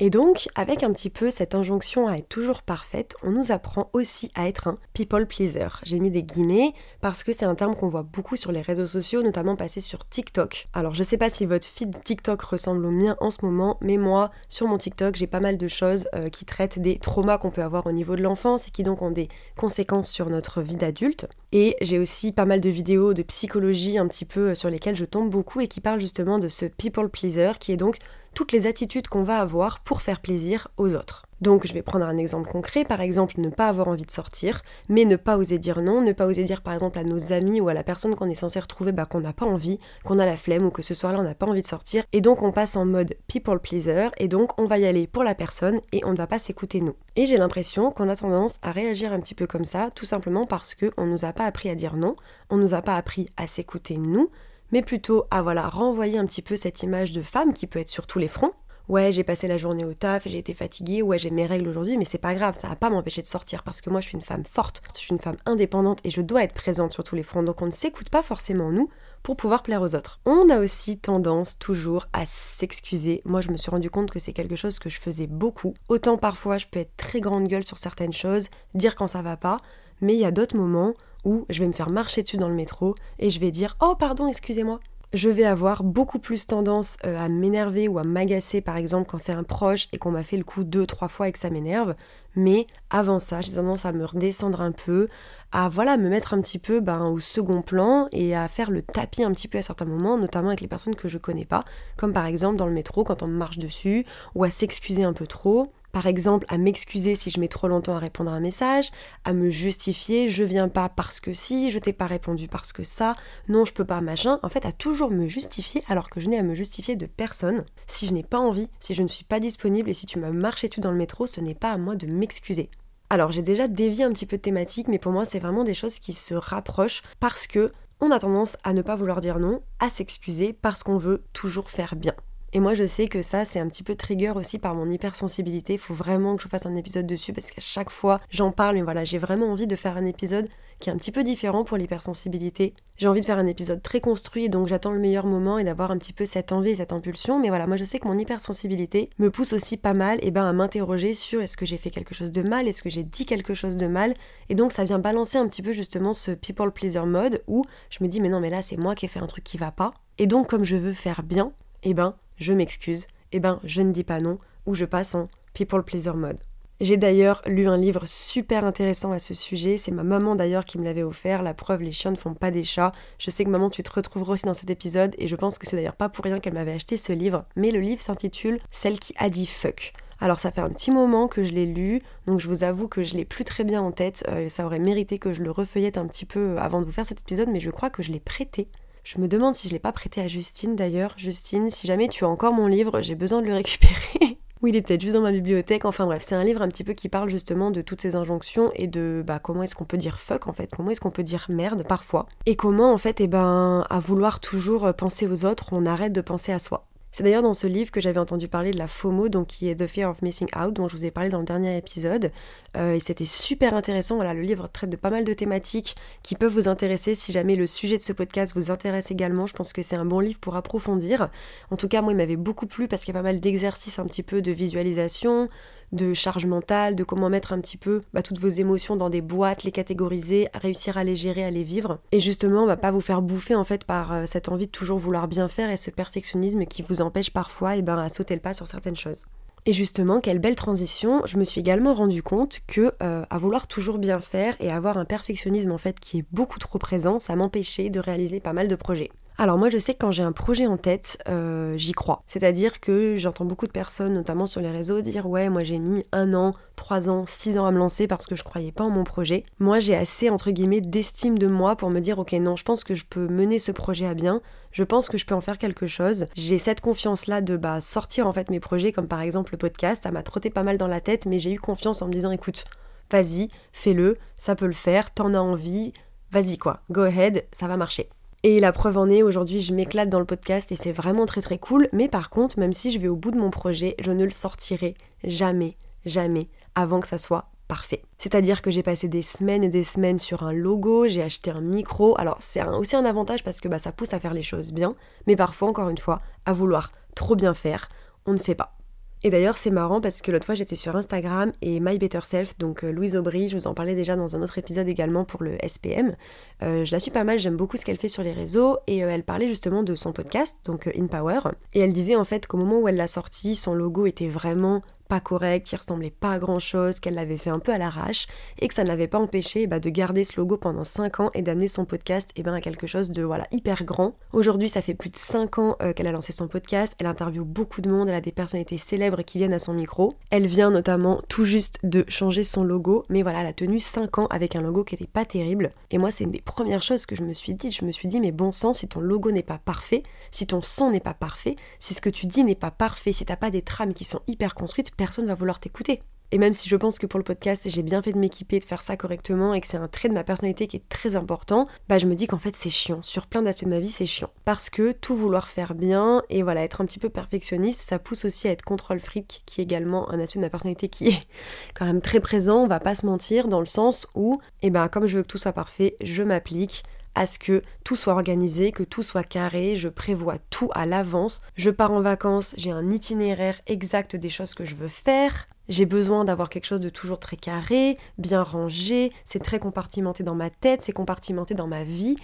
Et 0.03 0.09
donc, 0.09 0.49
avec 0.55 0.81
un 0.81 0.91
petit 0.91 1.11
peu 1.11 1.29
cette 1.29 1.53
injonction 1.53 2.07
à 2.07 2.15
être 2.15 2.27
toujours 2.27 2.63
parfaite, 2.63 3.15
on 3.21 3.29
nous 3.29 3.51
apprend 3.51 3.91
aussi 3.93 4.31
à 4.33 4.47
être 4.47 4.67
un 4.67 4.79
people 4.93 5.27
pleaser. 5.27 5.67
J'ai 5.83 5.99
mis 5.99 6.09
des 6.09 6.23
guillemets 6.23 6.73
parce 7.01 7.23
que 7.23 7.33
c'est 7.33 7.45
un 7.45 7.53
terme 7.53 7.75
qu'on 7.75 7.89
voit 7.89 8.01
beaucoup 8.01 8.35
sur 8.35 8.51
les 8.51 8.63
réseaux 8.63 8.87
sociaux, 8.87 9.21
notamment 9.21 9.55
passé 9.55 9.79
sur 9.79 10.09
TikTok. 10.09 10.65
Alors, 10.73 10.95
je 10.95 11.03
sais 11.03 11.19
pas 11.19 11.29
si 11.29 11.45
votre 11.45 11.67
feed 11.67 12.03
TikTok 12.03 12.41
ressemble 12.41 12.83
au 12.83 12.89
mien 12.89 13.15
en 13.19 13.29
ce 13.29 13.45
moment, 13.45 13.77
mais 13.81 13.97
moi, 13.97 14.31
sur 14.49 14.67
mon 14.67 14.79
TikTok, 14.79 15.15
j'ai 15.15 15.27
pas 15.27 15.39
mal 15.39 15.59
de 15.59 15.67
choses 15.67 16.07
euh, 16.15 16.29
qui 16.29 16.45
traitent 16.45 16.79
des 16.79 16.97
traumas 16.97 17.37
qu'on 17.37 17.51
peut 17.51 17.61
avoir 17.61 17.85
au 17.85 17.91
niveau 17.91 18.15
de 18.15 18.23
l'enfance 18.23 18.67
et 18.67 18.71
qui 18.71 18.81
donc 18.81 19.03
ont 19.03 19.11
des 19.11 19.29
conséquences 19.55 20.09
sur 20.09 20.31
notre 20.31 20.63
vie 20.63 20.77
d'adulte. 20.77 21.27
Et 21.51 21.75
j'ai 21.79 21.99
aussi 21.99 22.31
pas 22.31 22.45
mal 22.45 22.59
de 22.59 22.69
vidéos 22.71 23.13
de 23.13 23.21
psychologie 23.21 23.99
un 23.99 24.07
petit 24.07 24.25
peu 24.25 24.49
euh, 24.49 24.55
sur 24.55 24.71
lesquelles 24.71 24.95
je 24.95 25.05
tombe 25.05 25.29
beaucoup 25.29 25.61
et 25.61 25.67
qui 25.67 25.79
parlent 25.79 26.01
justement 26.01 26.39
de 26.39 26.49
ce 26.49 26.65
people 26.65 27.09
pleaser 27.09 27.51
qui 27.59 27.71
est 27.71 27.77
donc 27.77 27.99
toutes 28.33 28.51
les 28.51 28.67
attitudes 28.67 29.07
qu'on 29.07 29.23
va 29.23 29.39
avoir 29.39 29.79
pour 29.81 30.01
faire 30.01 30.21
plaisir 30.21 30.67
aux 30.77 30.93
autres. 30.93 31.25
Donc 31.41 31.65
je 31.65 31.73
vais 31.73 31.81
prendre 31.81 32.05
un 32.05 32.17
exemple 32.17 32.49
concret, 32.49 32.85
par 32.85 33.01
exemple 33.01 33.39
ne 33.39 33.49
pas 33.49 33.67
avoir 33.67 33.87
envie 33.87 34.05
de 34.05 34.11
sortir, 34.11 34.61
mais 34.89 35.05
ne 35.05 35.15
pas 35.15 35.37
oser 35.37 35.57
dire 35.57 35.81
non, 35.81 35.99
ne 35.99 36.11
pas 36.11 36.27
oser 36.27 36.43
dire 36.43 36.61
par 36.61 36.75
exemple 36.75 36.99
à 36.99 37.03
nos 37.03 37.33
amis 37.33 37.59
ou 37.59 37.67
à 37.67 37.73
la 37.73 37.83
personne 37.83 38.15
qu'on 38.15 38.29
est 38.29 38.35
censé 38.35 38.59
retrouver 38.59 38.91
bah, 38.91 39.05
qu'on 39.05 39.21
n'a 39.21 39.33
pas 39.33 39.47
envie, 39.47 39.79
qu'on 40.03 40.19
a 40.19 40.25
la 40.27 40.37
flemme 40.37 40.67
ou 40.67 40.69
que 40.69 40.83
ce 40.83 40.93
soir-là 40.93 41.19
on 41.19 41.23
n'a 41.23 41.33
pas 41.33 41.47
envie 41.47 41.61
de 41.61 41.67
sortir, 41.67 42.03
et 42.13 42.21
donc 42.21 42.43
on 42.43 42.51
passe 42.51 42.75
en 42.75 42.85
mode 42.85 43.15
people 43.27 43.59
pleaser, 43.59 44.09
et 44.17 44.27
donc 44.27 44.51
on 44.59 44.67
va 44.67 44.77
y 44.77 44.85
aller 44.85 45.07
pour 45.07 45.23
la 45.23 45.33
personne 45.33 45.81
et 45.91 46.05
on 46.05 46.11
ne 46.11 46.17
va 46.17 46.27
pas 46.27 46.37
s'écouter 46.37 46.79
nous. 46.79 46.95
Et 47.15 47.25
j'ai 47.25 47.37
l'impression 47.37 47.91
qu'on 47.91 48.07
a 48.07 48.15
tendance 48.15 48.59
à 48.61 48.71
réagir 48.71 49.11
un 49.11 49.19
petit 49.19 49.35
peu 49.35 49.47
comme 49.47 49.65
ça, 49.65 49.89
tout 49.95 50.05
simplement 50.05 50.45
parce 50.45 50.75
qu'on 50.75 51.05
ne 51.05 51.11
nous 51.11 51.25
a 51.25 51.33
pas 51.33 51.45
appris 51.45 51.69
à 51.69 51.75
dire 51.75 51.95
non, 51.95 52.15
on 52.51 52.57
nous 52.57 52.75
a 52.75 52.83
pas 52.83 52.95
appris 52.95 53.27
à 53.35 53.47
s'écouter 53.47 53.97
nous, 53.97 54.29
mais 54.71 54.81
plutôt 54.81 55.25
à 55.31 55.41
voilà 55.41 55.67
renvoyer 55.67 56.17
un 56.17 56.25
petit 56.25 56.41
peu 56.41 56.55
cette 56.55 56.83
image 56.83 57.11
de 57.11 57.21
femme 57.21 57.53
qui 57.53 57.67
peut 57.67 57.79
être 57.79 57.89
sur 57.89 58.07
tous 58.07 58.19
les 58.19 58.27
fronts, 58.27 58.53
ouais, 58.91 59.11
j'ai 59.11 59.23
passé 59.23 59.47
la 59.47 59.57
journée 59.57 59.85
au 59.85 59.93
taf, 59.93 60.27
j'ai 60.27 60.37
été 60.37 60.53
fatiguée, 60.53 61.01
ouais, 61.01 61.17
j'ai 61.17 61.29
mes 61.29 61.45
règles 61.45 61.67
aujourd'hui, 61.69 61.97
mais 61.97 62.05
c'est 62.05 62.17
pas 62.17 62.35
grave, 62.35 62.57
ça 62.59 62.67
va 62.67 62.75
pas 62.75 62.89
m'empêcher 62.89 63.21
de 63.21 63.27
sortir 63.27 63.63
parce 63.63 63.81
que 63.81 63.89
moi 63.89 64.01
je 64.01 64.07
suis 64.07 64.17
une 64.17 64.23
femme 64.23 64.45
forte, 64.45 64.81
je 64.93 64.99
suis 64.99 65.13
une 65.13 65.19
femme 65.19 65.37
indépendante 65.45 65.99
et 66.03 66.11
je 66.11 66.21
dois 66.21 66.43
être 66.43 66.53
présente 66.53 66.91
sur 66.91 67.03
tous 67.03 67.15
les 67.15 67.23
fronts. 67.23 67.43
Donc 67.43 67.61
on 67.61 67.67
ne 67.67 67.71
s'écoute 67.71 68.09
pas 68.09 68.21
forcément 68.21 68.71
nous 68.71 68.89
pour 69.23 69.37
pouvoir 69.37 69.63
plaire 69.63 69.81
aux 69.81 69.95
autres. 69.95 70.19
On 70.25 70.49
a 70.49 70.59
aussi 70.59 70.97
tendance 70.97 71.57
toujours 71.59 72.07
à 72.11 72.25
s'excuser. 72.25 73.21
Moi, 73.23 73.41
je 73.41 73.51
me 73.51 73.57
suis 73.57 73.71
rendu 73.71 73.89
compte 73.89 74.11
que 74.11 74.19
c'est 74.19 74.33
quelque 74.33 74.55
chose 74.55 74.79
que 74.79 74.89
je 74.89 74.99
faisais 74.99 75.27
beaucoup. 75.27 75.73
Autant 75.89 76.17
parfois, 76.17 76.57
je 76.57 76.65
peux 76.65 76.79
être 76.79 76.97
très 76.97 77.21
grande 77.21 77.47
gueule 77.47 77.63
sur 77.63 77.77
certaines 77.77 78.13
choses, 78.13 78.47
dire 78.73 78.95
quand 78.95 79.07
ça 79.07 79.21
va 79.21 79.37
pas, 79.37 79.57
mais 80.01 80.15
il 80.15 80.19
y 80.19 80.25
a 80.25 80.31
d'autres 80.31 80.57
moments 80.57 80.93
où 81.23 81.45
je 81.49 81.59
vais 81.59 81.67
me 81.67 81.73
faire 81.73 81.89
marcher 81.89 82.23
dessus 82.23 82.37
dans 82.37 82.49
le 82.49 82.55
métro 82.55 82.95
et 83.19 83.29
je 83.29 83.39
vais 83.39 83.51
dire 83.51 83.77
"Oh 83.81 83.95
pardon, 83.97 84.27
excusez-moi." 84.27 84.79
je 85.13 85.29
vais 85.29 85.43
avoir 85.43 85.83
beaucoup 85.83 86.19
plus 86.19 86.47
tendance 86.47 86.97
euh, 87.05 87.17
à 87.17 87.27
m'énerver 87.27 87.87
ou 87.87 87.99
à 87.99 88.03
m'agacer 88.03 88.61
par 88.61 88.77
exemple 88.77 89.09
quand 89.09 89.17
c'est 89.17 89.33
un 89.33 89.43
proche 89.43 89.87
et 89.91 89.97
qu'on 89.97 90.11
m'a 90.11 90.23
fait 90.23 90.37
le 90.37 90.43
coup 90.43 90.63
deux, 90.63 90.85
trois 90.85 91.09
fois 91.09 91.27
et 91.27 91.31
que 91.31 91.39
ça 91.39 91.49
m'énerve. 91.49 91.95
Mais 92.35 92.65
avant 92.89 93.19
ça, 93.19 93.41
j'ai 93.41 93.51
tendance 93.51 93.85
à 93.85 93.91
me 93.91 94.05
redescendre 94.05 94.61
un 94.61 94.71
peu, 94.71 95.09
à 95.51 95.67
voilà, 95.67 95.97
me 95.97 96.07
mettre 96.07 96.33
un 96.33 96.39
petit 96.39 96.59
peu 96.59 96.79
ben, 96.79 97.07
au 97.07 97.19
second 97.19 97.61
plan 97.61 98.07
et 98.13 98.35
à 98.35 98.47
faire 98.47 98.71
le 98.71 98.81
tapis 98.81 99.23
un 99.23 99.33
petit 99.33 99.49
peu 99.49 99.57
à 99.57 99.61
certains 99.61 99.85
moments, 99.85 100.17
notamment 100.17 100.47
avec 100.47 100.61
les 100.61 100.69
personnes 100.69 100.95
que 100.95 101.09
je 101.09 101.17
connais 101.17 101.45
pas, 101.45 101.65
comme 101.97 102.13
par 102.13 102.25
exemple 102.25 102.55
dans 102.55 102.67
le 102.67 102.73
métro 102.73 103.03
quand 103.03 103.21
on 103.21 103.27
me 103.27 103.37
marche 103.37 103.57
dessus, 103.57 104.05
ou 104.33 104.45
à 104.45 104.49
s'excuser 104.49 105.03
un 105.03 105.13
peu 105.13 105.27
trop 105.27 105.73
par 105.91 106.07
exemple 106.07 106.45
à 106.49 106.57
m'excuser 106.57 107.15
si 107.15 107.29
je 107.29 107.39
mets 107.39 107.47
trop 107.47 107.67
longtemps 107.67 107.95
à 107.95 107.99
répondre 107.99 108.31
à 108.31 108.35
un 108.35 108.39
message, 108.39 108.91
à 109.25 109.33
me 109.33 109.49
justifier, 109.49 110.29
je 110.29 110.43
viens 110.43 110.69
pas 110.69 110.89
parce 110.89 111.19
que 111.19 111.33
si, 111.33 111.71
je 111.71 111.79
t'ai 111.79 111.93
pas 111.93 112.07
répondu 112.07 112.47
parce 112.47 112.73
que 112.73 112.83
ça, 112.83 113.15
non 113.47 113.65
je 113.65 113.73
peux 113.73 113.85
pas 113.85 114.01
machin, 114.01 114.39
en 114.43 114.49
fait 114.49 114.65
à 114.65 114.71
toujours 114.71 115.11
me 115.11 115.27
justifier 115.27 115.83
alors 115.87 116.09
que 116.09 116.19
je 116.19 116.29
n'ai 116.29 116.37
à 116.37 116.43
me 116.43 116.55
justifier 116.55 116.95
de 116.95 117.05
personne. 117.05 117.65
Si 117.87 118.07
je 118.07 118.13
n'ai 118.13 118.23
pas 118.23 118.39
envie, 118.39 118.69
si 118.79 118.93
je 118.93 119.03
ne 119.03 119.07
suis 119.07 119.25
pas 119.25 119.39
disponible 119.39 119.89
et 119.89 119.93
si 119.93 120.05
tu 120.05 120.19
m'as 120.19 120.31
marché 120.31 120.67
dessus 120.67 120.81
dans 120.81 120.91
le 120.91 120.97
métro, 120.97 121.27
ce 121.27 121.41
n'est 121.41 121.55
pas 121.55 121.71
à 121.71 121.77
moi 121.77 121.95
de 121.95 122.07
m'excuser. 122.07 122.69
Alors 123.09 123.31
j'ai 123.31 123.41
déjà 123.41 123.67
dévié 123.67 124.05
un 124.05 124.13
petit 124.13 124.25
peu 124.25 124.37
de 124.37 124.41
thématique, 124.41 124.87
mais 124.87 124.99
pour 124.99 125.11
moi 125.11 125.25
c'est 125.25 125.39
vraiment 125.39 125.63
des 125.63 125.73
choses 125.73 125.99
qui 125.99 126.13
se 126.13 126.33
rapprochent 126.33 127.01
parce 127.19 127.47
que 127.47 127.71
on 127.99 128.09
a 128.09 128.19
tendance 128.19 128.57
à 128.63 128.73
ne 128.73 128.81
pas 128.81 128.95
vouloir 128.95 129.21
dire 129.21 129.37
non, 129.37 129.61
à 129.79 129.89
s'excuser 129.89 130.53
parce 130.53 130.81
qu'on 130.81 130.97
veut 130.97 131.23
toujours 131.33 131.69
faire 131.69 131.95
bien. 131.95 132.15
Et 132.53 132.59
moi, 132.59 132.73
je 132.73 132.85
sais 132.85 133.07
que 133.07 133.21
ça, 133.21 133.45
c'est 133.45 133.59
un 133.59 133.69
petit 133.69 133.83
peu 133.83 133.95
trigger 133.95 134.31
aussi 134.31 134.59
par 134.59 134.75
mon 134.75 134.89
hypersensibilité. 134.89 135.73
Il 135.73 135.79
faut 135.79 135.93
vraiment 135.93 136.35
que 136.35 136.43
je 136.43 136.49
fasse 136.49 136.65
un 136.65 136.75
épisode 136.75 137.07
dessus 137.07 137.31
parce 137.31 137.49
qu'à 137.49 137.61
chaque 137.61 137.89
fois, 137.89 138.19
j'en 138.29 138.51
parle. 138.51 138.75
Mais 138.75 138.81
voilà, 138.81 139.05
j'ai 139.05 139.19
vraiment 139.19 139.47
envie 139.47 139.67
de 139.67 139.75
faire 139.77 139.95
un 139.95 140.05
épisode 140.05 140.49
qui 140.79 140.89
est 140.89 140.93
un 140.93 140.97
petit 140.97 141.13
peu 141.13 141.23
différent 141.23 141.63
pour 141.63 141.77
l'hypersensibilité. 141.77 142.73
J'ai 142.97 143.07
envie 143.07 143.21
de 143.21 143.25
faire 143.25 143.37
un 143.37 143.47
épisode 143.47 143.81
très 143.81 144.01
construit, 144.01 144.49
donc 144.49 144.67
j'attends 144.67 144.91
le 144.91 144.99
meilleur 144.99 145.25
moment 145.25 145.59
et 145.59 145.63
d'avoir 145.63 145.91
un 145.91 145.97
petit 145.97 146.11
peu 146.11 146.25
cette 146.25 146.51
envie 146.51 146.71
et 146.71 146.75
cette 146.75 146.91
impulsion. 146.91 147.39
Mais 147.39 147.47
voilà, 147.47 147.67
moi, 147.67 147.77
je 147.77 147.85
sais 147.85 147.99
que 147.99 148.07
mon 148.07 148.17
hypersensibilité 148.17 149.09
me 149.17 149.31
pousse 149.31 149.53
aussi 149.53 149.77
pas 149.77 149.93
mal 149.93 150.17
et 150.17 150.27
eh 150.27 150.31
ben, 150.31 150.45
à 150.45 150.51
m'interroger 150.51 151.13
sur 151.13 151.41
est-ce 151.41 151.55
que 151.55 151.65
j'ai 151.65 151.77
fait 151.77 151.91
quelque 151.91 152.13
chose 152.13 152.31
de 152.31 152.41
mal, 152.41 152.67
est-ce 152.67 152.83
que 152.83 152.89
j'ai 152.89 153.03
dit 153.03 153.25
quelque 153.25 153.53
chose 153.53 153.77
de 153.77 153.87
mal. 153.87 154.13
Et 154.49 154.55
donc, 154.55 154.73
ça 154.73 154.83
vient 154.83 154.99
balancer 154.99 155.37
un 155.37 155.47
petit 155.47 155.61
peu 155.61 155.71
justement 155.71 156.13
ce 156.13 156.31
people 156.31 156.71
pleaser 156.71 157.05
mode 157.05 157.43
où 157.47 157.63
je 157.89 158.03
me 158.03 158.09
dis, 158.09 158.19
mais 158.19 158.29
non, 158.29 158.41
mais 158.41 158.49
là, 158.49 158.61
c'est 158.61 158.77
moi 158.77 158.93
qui 158.93 159.05
ai 159.05 159.09
fait 159.09 159.21
un 159.21 159.27
truc 159.27 159.45
qui 159.45 159.57
va 159.57 159.71
pas. 159.71 159.91
Et 160.17 160.27
donc, 160.27 160.49
comme 160.49 160.65
je 160.65 160.75
veux 160.75 160.93
faire 160.93 161.23
bien, 161.23 161.53
eh 161.83 161.93
ben, 161.93 162.15
je 162.37 162.53
m'excuse, 162.53 163.07
eh 163.31 163.39
ben, 163.39 163.59
je 163.63 163.81
ne 163.81 163.91
dis 163.91 164.03
pas 164.03 164.19
non, 164.19 164.37
ou 164.65 164.75
je 164.75 164.85
passe 164.85 165.15
en 165.15 165.29
people 165.53 165.83
pleaser 165.83 166.13
mode. 166.13 166.39
J'ai 166.81 166.97
d'ailleurs 166.97 167.43
lu 167.45 167.67
un 167.67 167.77
livre 167.77 168.07
super 168.07 168.65
intéressant 168.65 169.11
à 169.11 169.19
ce 169.19 169.35
sujet, 169.35 169.77
c'est 169.77 169.91
ma 169.91 170.01
maman 170.01 170.35
d'ailleurs 170.35 170.65
qui 170.65 170.79
me 170.79 170.83
l'avait 170.83 171.03
offert, 171.03 171.43
la 171.43 171.53
preuve 171.53 171.83
les 171.83 171.91
chiens 171.91 172.09
ne 172.09 172.15
font 172.15 172.33
pas 172.33 172.49
des 172.49 172.63
chats. 172.63 172.91
Je 173.19 173.29
sais 173.29 173.43
que 173.43 173.51
maman 173.51 173.69
tu 173.69 173.83
te 173.83 173.91
retrouveras 173.91 174.33
aussi 174.33 174.47
dans 174.47 174.55
cet 174.55 174.71
épisode 174.71 175.13
et 175.19 175.27
je 175.27 175.35
pense 175.35 175.59
que 175.59 175.67
c'est 175.67 175.75
d'ailleurs 175.75 175.95
pas 175.95 176.09
pour 176.09 176.25
rien 176.25 176.39
qu'elle 176.39 176.55
m'avait 176.55 176.73
acheté 176.73 176.97
ce 176.97 177.13
livre, 177.13 177.45
mais 177.55 177.69
le 177.69 177.79
livre 177.79 178.01
s'intitule 178.01 178.59
Celle 178.71 178.97
qui 178.97 179.13
a 179.19 179.29
dit 179.29 179.45
fuck. 179.45 179.93
Alors 180.19 180.39
ça 180.39 180.51
fait 180.51 180.61
un 180.61 180.71
petit 180.71 180.89
moment 180.89 181.27
que 181.27 181.43
je 181.43 181.51
l'ai 181.51 181.67
lu, 181.67 182.01
donc 182.25 182.39
je 182.39 182.47
vous 182.47 182.63
avoue 182.63 182.87
que 182.87 183.03
je 183.03 183.13
l'ai 183.13 183.25
plus 183.25 183.43
très 183.43 183.63
bien 183.63 183.81
en 183.81 183.91
tête, 183.91 184.23
euh, 184.29 184.49
ça 184.49 184.65
aurait 184.65 184.79
mérité 184.79 185.19
que 185.19 185.33
je 185.33 185.43
le 185.43 185.51
refeuillette 185.51 185.99
un 185.99 186.07
petit 186.07 186.25
peu 186.25 186.57
avant 186.57 186.79
de 186.79 186.85
vous 186.85 186.91
faire 186.91 187.05
cet 187.05 187.19
épisode, 187.19 187.49
mais 187.49 187.59
je 187.59 187.69
crois 187.69 187.91
que 187.91 188.01
je 188.01 188.11
l'ai 188.11 188.19
prêté 188.19 188.67
je 189.03 189.19
me 189.19 189.27
demande 189.27 189.55
si 189.55 189.67
je 189.67 189.73
l'ai 189.73 189.79
pas 189.79 189.91
prêté 189.91 190.21
à 190.21 190.27
Justine 190.27 190.75
d'ailleurs. 190.75 191.13
Justine, 191.17 191.69
si 191.69 191.87
jamais 191.87 192.07
tu 192.07 192.23
as 192.23 192.27
encore 192.27 192.53
mon 192.53 192.67
livre, 192.67 193.01
j'ai 193.01 193.15
besoin 193.15 193.41
de 193.41 193.47
le 193.47 193.53
récupérer. 193.53 194.37
oui, 194.61 194.69
il 194.69 194.75
est 194.75 194.81
peut-être 194.81 195.01
juste 195.01 195.13
dans 195.13 195.21
ma 195.21 195.31
bibliothèque. 195.31 195.85
Enfin 195.85 196.05
bref, 196.05 196.23
c'est 196.25 196.35
un 196.35 196.43
livre 196.43 196.61
un 196.61 196.67
petit 196.67 196.83
peu 196.83 196.93
qui 196.93 197.09
parle 197.09 197.29
justement 197.29 197.71
de 197.71 197.81
toutes 197.81 198.01
ces 198.01 198.15
injonctions 198.15 198.71
et 198.75 198.87
de 198.87 199.23
bah, 199.25 199.39
comment 199.39 199.63
est-ce 199.63 199.75
qu'on 199.75 199.85
peut 199.85 199.97
dire 199.97 200.19
fuck 200.19 200.47
en 200.47 200.53
fait, 200.53 200.69
comment 200.71 200.91
est-ce 200.91 201.01
qu'on 201.01 201.11
peut 201.11 201.23
dire 201.23 201.47
merde 201.49 201.83
parfois. 201.87 202.27
Et 202.45 202.55
comment 202.55 202.93
en 202.93 202.97
fait, 202.97 203.21
eh 203.21 203.27
ben, 203.27 203.85
à 203.89 203.99
vouloir 203.99 204.39
toujours 204.39 204.93
penser 204.93 205.27
aux 205.27 205.45
autres, 205.45 205.69
on 205.71 205.85
arrête 205.85 206.13
de 206.13 206.21
penser 206.21 206.51
à 206.51 206.59
soi. 206.59 206.85
C'est 207.11 207.23
d'ailleurs 207.23 207.41
dans 207.41 207.53
ce 207.53 207.67
livre 207.67 207.91
que 207.91 207.99
j'avais 207.99 208.19
entendu 208.19 208.47
parler 208.47 208.71
de 208.71 208.77
la 208.77 208.87
FOMO, 208.87 209.27
donc 209.27 209.47
qui 209.47 209.67
est 209.67 209.75
The 209.75 209.87
Fear 209.87 210.09
of 210.09 210.21
Missing 210.21 210.47
Out, 210.57 210.73
dont 210.73 210.87
je 210.87 210.95
vous 210.95 211.03
ai 211.03 211.11
parlé 211.11 211.29
dans 211.29 211.39
le 211.39 211.45
dernier 211.45 211.75
épisode. 211.75 212.31
Euh, 212.77 212.93
et 212.93 213.01
c'était 213.01 213.25
super 213.25 213.73
intéressant. 213.73 214.15
Voilà, 214.15 214.33
le 214.33 214.41
livre 214.41 214.69
traite 214.71 214.89
de 214.89 214.95
pas 214.95 215.09
mal 215.09 215.25
de 215.25 215.33
thématiques 215.33 215.97
qui 216.23 216.35
peuvent 216.35 216.53
vous 216.53 216.69
intéresser 216.69 217.13
si 217.13 217.33
jamais 217.33 217.57
le 217.57 217.67
sujet 217.67 217.97
de 217.97 218.01
ce 218.01 218.13
podcast 218.13 218.53
vous 218.55 218.71
intéresse 218.71 219.11
également. 219.11 219.45
Je 219.45 219.53
pense 219.53 219.73
que 219.73 219.81
c'est 219.81 219.97
un 219.97 220.05
bon 220.05 220.21
livre 220.21 220.39
pour 220.39 220.55
approfondir. 220.55 221.29
En 221.69 221.75
tout 221.75 221.89
cas, 221.89 222.01
moi, 222.01 222.13
il 222.13 222.17
m'avait 222.17 222.37
beaucoup 222.37 222.65
plu 222.65 222.87
parce 222.87 223.03
qu'il 223.03 223.13
y 223.13 223.17
a 223.17 223.19
pas 223.19 223.23
mal 223.23 223.41
d'exercices 223.41 223.99
un 223.99 224.05
petit 224.05 224.23
peu 224.23 224.41
de 224.41 224.51
visualisation, 224.51 225.49
de 225.91 226.13
charge 226.13 226.45
mentale, 226.45 226.95
de 226.95 227.03
comment 227.03 227.29
mettre 227.29 227.53
un 227.53 227.59
petit 227.59 227.77
peu 227.77 228.01
bah, 228.13 228.21
toutes 228.21 228.39
vos 228.39 228.49
émotions 228.49 228.95
dans 228.95 229.09
des 229.09 229.21
boîtes, 229.21 229.63
les 229.63 229.71
catégoriser, 229.71 230.49
réussir 230.53 230.97
à 230.97 231.03
les 231.03 231.15
gérer, 231.15 231.43
à 231.43 231.51
les 231.51 231.63
vivre. 231.63 231.99
Et 232.11 232.19
justement, 232.19 232.65
bah, 232.65 232.77
pas 232.77 232.91
vous 232.91 233.01
faire 233.01 233.21
bouffer 233.21 233.55
en 233.55 233.63
fait 233.63 233.83
par 233.83 234.13
euh, 234.13 234.23
cette 234.25 234.49
envie 234.49 234.67
de 234.67 234.71
toujours 234.71 234.97
vouloir 234.97 235.27
bien 235.27 235.47
faire 235.47 235.69
et 235.69 235.77
ce 235.77 235.91
perfectionnisme 235.91 236.65
qui 236.65 236.81
vous 236.81 237.01
empêche 237.01 237.31
parfois 237.31 237.75
et 237.75 237.79
eh 237.79 237.81
ben, 237.81 237.97
à 237.97 238.09
sauter 238.09 238.35
le 238.35 238.41
pas 238.41 238.53
sur 238.53 238.67
certaines 238.67 238.95
choses. 238.95 239.25
Et 239.67 239.73
justement, 239.73 240.19
quelle 240.19 240.39
belle 240.39 240.55
transition, 240.55 241.21
je 241.25 241.37
me 241.37 241.43
suis 241.43 241.61
également 241.61 241.93
rendu 241.93 242.23
compte 242.23 242.61
que 242.65 242.93
euh, 243.03 243.23
à 243.29 243.37
vouloir 243.37 243.67
toujours 243.67 243.99
bien 243.99 244.19
faire 244.19 244.55
et 244.59 244.71
avoir 244.71 244.97
un 244.97 245.05
perfectionnisme 245.05 245.71
en 245.71 245.77
fait 245.77 245.99
qui 245.99 246.19
est 246.19 246.25
beaucoup 246.31 246.57
trop 246.57 246.79
présent, 246.79 247.19
ça 247.19 247.35
m'empêchait 247.35 247.91
de 247.91 247.99
réaliser 247.99 248.39
pas 248.39 248.53
mal 248.53 248.67
de 248.67 248.75
projets. 248.75 249.11
Alors 249.41 249.57
moi 249.57 249.71
je 249.71 249.79
sais 249.79 249.95
que 249.95 249.97
quand 249.97 250.11
j'ai 250.11 250.21
un 250.21 250.33
projet 250.33 250.67
en 250.67 250.77
tête, 250.77 251.17
euh, 251.27 251.75
j'y 251.75 251.93
crois. 251.93 252.21
C'est-à-dire 252.27 252.79
que 252.79 253.15
j'entends 253.17 253.43
beaucoup 253.43 253.65
de 253.65 253.71
personnes, 253.71 254.13
notamment 254.13 254.45
sur 254.45 254.61
les 254.61 254.69
réseaux, 254.69 255.01
dire 255.01 255.25
ouais 255.27 255.49
moi 255.49 255.63
j'ai 255.63 255.79
mis 255.79 256.05
un 256.11 256.35
an, 256.35 256.51
trois 256.75 257.09
ans, 257.09 257.25
six 257.25 257.57
ans 257.57 257.65
à 257.65 257.71
me 257.71 257.79
lancer 257.79 258.05
parce 258.05 258.27
que 258.27 258.35
je 258.35 258.43
croyais 258.43 258.71
pas 258.71 258.83
en 258.83 258.91
mon 258.91 259.03
projet. 259.03 259.43
Moi 259.57 259.79
j'ai 259.79 259.95
assez 259.95 260.29
entre 260.29 260.51
guillemets 260.51 260.79
d'estime 260.79 261.39
de 261.39 261.47
moi 261.47 261.75
pour 261.75 261.89
me 261.89 262.01
dire 262.01 262.19
ok 262.19 262.33
non 262.33 262.55
je 262.55 262.63
pense 262.63 262.83
que 262.83 262.93
je 262.93 263.03
peux 263.03 263.27
mener 263.27 263.57
ce 263.57 263.71
projet 263.71 264.05
à 264.05 264.13
bien, 264.13 264.41
je 264.73 264.83
pense 264.83 265.09
que 265.09 265.17
je 265.17 265.25
peux 265.25 265.33
en 265.33 265.41
faire 265.41 265.57
quelque 265.57 265.87
chose. 265.87 266.27
J'ai 266.35 266.59
cette 266.59 266.81
confiance 266.81 267.25
là 267.25 267.41
de 267.41 267.57
bah, 267.57 267.81
sortir 267.81 268.27
en 268.27 268.33
fait 268.33 268.51
mes 268.51 268.59
projets 268.59 268.91
comme 268.91 269.07
par 269.07 269.21
exemple 269.21 269.53
le 269.53 269.57
podcast, 269.57 270.03
ça 270.03 270.11
m'a 270.11 270.21
trotté 270.21 270.51
pas 270.51 270.61
mal 270.61 270.77
dans 270.77 270.85
la 270.85 271.01
tête 271.01 271.25
mais 271.25 271.39
j'ai 271.39 271.51
eu 271.51 271.59
confiance 271.59 272.03
en 272.03 272.07
me 272.09 272.13
disant 272.13 272.29
écoute 272.29 272.65
vas-y 273.09 273.49
fais-le, 273.73 274.19
ça 274.35 274.53
peut 274.53 274.67
le 274.67 274.73
faire, 274.73 275.11
t'en 275.11 275.33
as 275.33 275.39
envie, 275.39 275.93
vas-y 276.31 276.59
quoi, 276.59 276.81
go 276.91 277.01
ahead, 277.01 277.47
ça 277.53 277.67
va 277.67 277.75
marcher. 277.75 278.07
Et 278.43 278.59
la 278.59 278.71
preuve 278.71 278.97
en 278.97 279.07
est, 279.07 279.21
aujourd'hui 279.21 279.61
je 279.61 279.71
m'éclate 279.71 280.09
dans 280.09 280.19
le 280.19 280.25
podcast 280.25 280.71
et 280.71 280.75
c'est 280.75 280.91
vraiment 280.91 281.27
très 281.27 281.41
très 281.41 281.59
cool. 281.59 281.87
Mais 281.93 282.07
par 282.07 282.31
contre, 282.31 282.57
même 282.57 282.73
si 282.73 282.89
je 282.89 282.97
vais 282.97 283.07
au 283.07 283.15
bout 283.15 283.29
de 283.29 283.37
mon 283.37 283.51
projet, 283.51 283.95
je 283.99 284.09
ne 284.09 284.23
le 284.23 284.31
sortirai 284.31 284.95
jamais, 285.23 285.77
jamais 286.05 286.47
avant 286.73 286.99
que 286.99 287.07
ça 287.07 287.19
soit 287.19 287.51
parfait. 287.67 288.01
C'est-à-dire 288.17 288.63
que 288.63 288.71
j'ai 288.71 288.81
passé 288.81 289.07
des 289.07 289.21
semaines 289.21 289.63
et 289.63 289.69
des 289.69 289.83
semaines 289.83 290.17
sur 290.17 290.41
un 290.41 290.53
logo, 290.53 291.07
j'ai 291.07 291.21
acheté 291.21 291.51
un 291.51 291.61
micro. 291.61 292.17
Alors 292.17 292.37
c'est 292.39 292.63
aussi 292.65 292.95
un 292.95 293.05
avantage 293.05 293.43
parce 293.43 293.61
que 293.61 293.67
bah, 293.67 293.77
ça 293.77 293.91
pousse 293.91 294.13
à 294.13 294.19
faire 294.19 294.33
les 294.33 294.41
choses 294.41 294.71
bien. 294.71 294.95
Mais 295.27 295.35
parfois, 295.35 295.69
encore 295.69 295.89
une 295.89 295.99
fois, 295.99 296.19
à 296.47 296.53
vouloir 296.53 296.91
trop 297.13 297.35
bien 297.35 297.53
faire, 297.53 297.89
on 298.25 298.33
ne 298.33 298.39
fait 298.39 298.55
pas. 298.55 298.75
Et 299.23 299.29
d'ailleurs, 299.29 299.57
c'est 299.57 299.69
marrant 299.69 300.01
parce 300.01 300.21
que 300.21 300.31
l'autre 300.31 300.45
fois, 300.45 300.55
j'étais 300.55 300.75
sur 300.75 300.95
Instagram 300.95 301.51
et 301.61 301.79
My 301.79 301.99
Better 301.99 302.21
Self, 302.23 302.57
donc 302.57 302.83
euh, 302.83 302.91
Louise 302.91 303.15
Aubry, 303.15 303.49
je 303.49 303.55
vous 303.55 303.67
en 303.67 303.75
parlais 303.75 303.93
déjà 303.93 304.15
dans 304.15 304.35
un 304.35 304.41
autre 304.41 304.57
épisode 304.57 304.87
également 304.87 305.25
pour 305.25 305.43
le 305.43 305.57
SPM. 305.63 306.15
Euh, 306.63 306.85
je 306.85 306.91
la 306.91 306.99
suis 306.99 307.11
pas 307.11 307.23
mal, 307.23 307.37
j'aime 307.37 307.55
beaucoup 307.55 307.77
ce 307.77 307.85
qu'elle 307.85 307.97
fait 307.97 308.07
sur 308.07 308.23
les 308.23 308.33
réseaux 308.33 308.79
et 308.87 309.03
euh, 309.03 309.09
elle 309.09 309.23
parlait 309.23 309.47
justement 309.47 309.83
de 309.83 309.93
son 309.93 310.11
podcast, 310.11 310.57
donc 310.65 310.89
In 310.97 311.05
Power. 311.05 311.39
Et 311.75 311.81
elle 311.81 311.93
disait 311.93 312.15
en 312.15 312.25
fait 312.25 312.47
qu'au 312.47 312.57
moment 312.57 312.79
où 312.79 312.87
elle 312.87 312.95
l'a 312.95 313.07
sorti, 313.07 313.55
son 313.55 313.75
logo 313.75 314.07
était 314.07 314.29
vraiment 314.29 314.81
pas 315.11 315.19
correct, 315.19 315.67
qui 315.67 315.75
ressemblait 315.75 316.09
pas 316.09 316.31
à 316.31 316.39
grand 316.39 316.59
chose, 316.59 317.01
qu'elle 317.01 317.15
l'avait 317.15 317.35
fait 317.35 317.49
un 317.49 317.59
peu 317.59 317.73
à 317.73 317.77
l'arrache 317.77 318.27
et 318.59 318.69
que 318.69 318.73
ça 318.73 318.85
ne 318.85 318.87
l'avait 318.87 319.09
pas 319.09 319.19
empêché 319.19 319.67
bah, 319.67 319.81
de 319.81 319.89
garder 319.89 320.23
ce 320.23 320.37
logo 320.37 320.55
pendant 320.55 320.85
5 320.85 321.19
ans 321.19 321.29
et 321.33 321.41
d'amener 321.41 321.67
son 321.67 321.83
podcast 321.83 322.29
et 322.29 322.39
eh 322.39 322.43
ben, 322.43 322.53
à 322.53 322.61
quelque 322.61 322.87
chose 322.87 323.11
de 323.11 323.21
voilà 323.21 323.45
hyper 323.51 323.83
grand. 323.83 324.15
Aujourd'hui, 324.31 324.69
ça 324.69 324.81
fait 324.81 324.93
plus 324.93 325.09
de 325.09 325.17
5 325.17 325.57
ans 325.59 325.75
euh, 325.81 325.91
qu'elle 325.91 326.07
a 326.07 326.13
lancé 326.13 326.31
son 326.31 326.47
podcast, 326.47 326.95
elle 326.97 327.07
interviewe 327.07 327.43
beaucoup 327.43 327.81
de 327.81 327.89
monde, 327.89 328.07
elle 328.07 328.15
a 328.15 328.21
des 328.21 328.31
personnalités 328.31 328.77
célèbres 328.77 329.21
qui 329.23 329.37
viennent 329.37 329.51
à 329.51 329.59
son 329.59 329.73
micro. 329.73 330.13
Elle 330.29 330.47
vient 330.47 330.71
notamment 330.71 331.21
tout 331.27 331.43
juste 331.43 331.79
de 331.83 332.05
changer 332.07 332.43
son 332.43 332.63
logo, 332.63 333.03
mais 333.09 333.21
voilà, 333.21 333.41
elle 333.41 333.47
a 333.47 333.53
tenu 333.53 333.81
5 333.81 334.17
ans 334.17 334.27
avec 334.27 334.55
un 334.55 334.61
logo 334.61 334.85
qui 334.85 334.95
était 334.95 335.07
pas 335.07 335.25
terrible. 335.25 335.71
Et 335.89 335.97
moi, 335.97 336.11
c'est 336.11 336.23
une 336.23 336.31
des 336.31 336.41
premières 336.41 336.83
choses 336.83 337.05
que 337.05 337.17
je 337.17 337.23
me 337.23 337.33
suis 337.33 337.53
dit. 337.53 337.69
Je 337.71 337.83
me 337.83 337.91
suis 337.91 338.07
dit, 338.07 338.21
mais 338.21 338.31
bon 338.31 338.53
sang, 338.53 338.71
si 338.71 338.87
ton 338.87 339.01
logo 339.01 339.29
n'est 339.31 339.43
pas 339.43 339.57
parfait, 339.57 340.03
si 340.31 340.47
ton 340.47 340.61
son 340.61 340.89
n'est 340.89 341.01
pas 341.01 341.13
parfait, 341.13 341.57
si 341.79 341.93
ce 341.93 341.99
que 341.99 342.09
tu 342.09 342.27
dis 342.27 342.45
n'est 342.45 342.55
pas 342.55 342.71
parfait, 342.71 343.11
si 343.11 343.25
t'as 343.25 343.35
pas 343.35 343.51
des 343.51 343.61
trames 343.61 343.93
qui 343.93 344.05
sont 344.05 344.21
hyper 344.27 344.55
construites, 344.55 344.95
personne 345.01 345.25
va 345.25 345.33
vouloir 345.33 345.59
t'écouter. 345.59 345.99
Et 346.31 346.37
même 346.37 346.53
si 346.53 346.69
je 346.69 346.75
pense 346.75 346.99
que 346.99 347.07
pour 347.07 347.17
le 347.17 347.23
podcast, 347.23 347.63
j'ai 347.65 347.81
bien 347.81 348.03
fait 348.03 348.13
de 348.13 348.19
m'équiper, 348.19 348.59
de 348.59 348.65
faire 348.65 348.83
ça 348.83 348.95
correctement 348.95 349.55
et 349.55 349.59
que 349.59 349.65
c'est 349.67 349.77
un 349.77 349.87
trait 349.87 350.09
de 350.09 350.13
ma 350.13 350.23
personnalité 350.23 350.67
qui 350.67 350.77
est 350.77 350.87
très 350.89 351.15
important, 351.15 351.67
bah 351.89 351.97
je 351.97 352.05
me 352.05 352.13
dis 352.13 352.27
qu'en 352.27 352.37
fait 352.37 352.55
c'est 352.55 352.69
chiant. 352.69 353.01
Sur 353.01 353.25
plein 353.25 353.41
d'aspects 353.41 353.63
de 353.63 353.69
ma 353.69 353.79
vie, 353.79 353.89
c'est 353.89 354.05
chiant. 354.05 354.29
Parce 354.45 354.69
que 354.69 354.91
tout 354.91 355.15
vouloir 355.15 355.47
faire 355.47 355.73
bien 355.73 356.21
et 356.29 356.43
voilà, 356.43 356.63
être 356.63 356.81
un 356.81 356.85
petit 356.85 356.99
peu 356.99 357.09
perfectionniste, 357.09 357.81
ça 357.81 357.97
pousse 357.97 358.25
aussi 358.25 358.47
à 358.47 358.51
être 358.51 358.61
contrôle 358.61 358.99
fric, 358.99 359.41
qui 359.47 359.59
est 359.59 359.63
également 359.63 360.09
un 360.11 360.19
aspect 360.19 360.37
de 360.37 360.45
ma 360.45 360.51
personnalité 360.51 360.87
qui 360.87 361.09
est 361.09 361.19
quand 361.73 361.85
même 361.85 361.99
très 362.01 362.19
présent, 362.19 362.57
on 362.57 362.67
va 362.67 362.79
pas 362.79 362.93
se 362.93 363.07
mentir, 363.07 363.47
dans 363.47 363.59
le 363.59 363.65
sens 363.65 364.05
où, 364.13 364.39
et 364.61 364.67
eh 364.67 364.69
ben 364.69 364.87
comme 364.87 365.07
je 365.07 365.17
veux 365.17 365.23
que 365.23 365.27
tout 365.27 365.39
soit 365.39 365.51
parfait, 365.51 365.97
je 365.99 366.21
m'applique 366.21 366.83
à 367.15 367.25
ce 367.25 367.39
que 367.39 367.61
tout 367.83 367.95
soit 367.95 368.13
organisé, 368.13 368.71
que 368.71 368.83
tout 368.83 369.03
soit 369.03 369.23
carré, 369.23 369.75
je 369.75 369.89
prévois 369.89 370.37
tout 370.49 370.69
à 370.73 370.85
l'avance, 370.85 371.41
je 371.55 371.69
pars 371.69 371.91
en 371.91 372.01
vacances, 372.01 372.55
j'ai 372.57 372.71
un 372.71 372.89
itinéraire 372.89 373.61
exact 373.67 374.15
des 374.15 374.29
choses 374.29 374.53
que 374.53 374.65
je 374.65 374.75
veux 374.75 374.87
faire, 374.87 375.47
j'ai 375.69 375.85
besoin 375.85 376.25
d'avoir 376.25 376.49
quelque 376.49 376.65
chose 376.65 376.81
de 376.81 376.89
toujours 376.89 377.19
très 377.19 377.37
carré, 377.37 377.97
bien 378.17 378.43
rangé, 378.43 379.11
c'est 379.25 379.43
très 379.43 379.59
compartimenté 379.59 380.23
dans 380.23 380.35
ma 380.35 380.49
tête, 380.49 380.81
c'est 380.81 380.91
compartimenté 380.91 381.53
dans 381.53 381.67
ma 381.67 381.83
vie. 381.83 382.17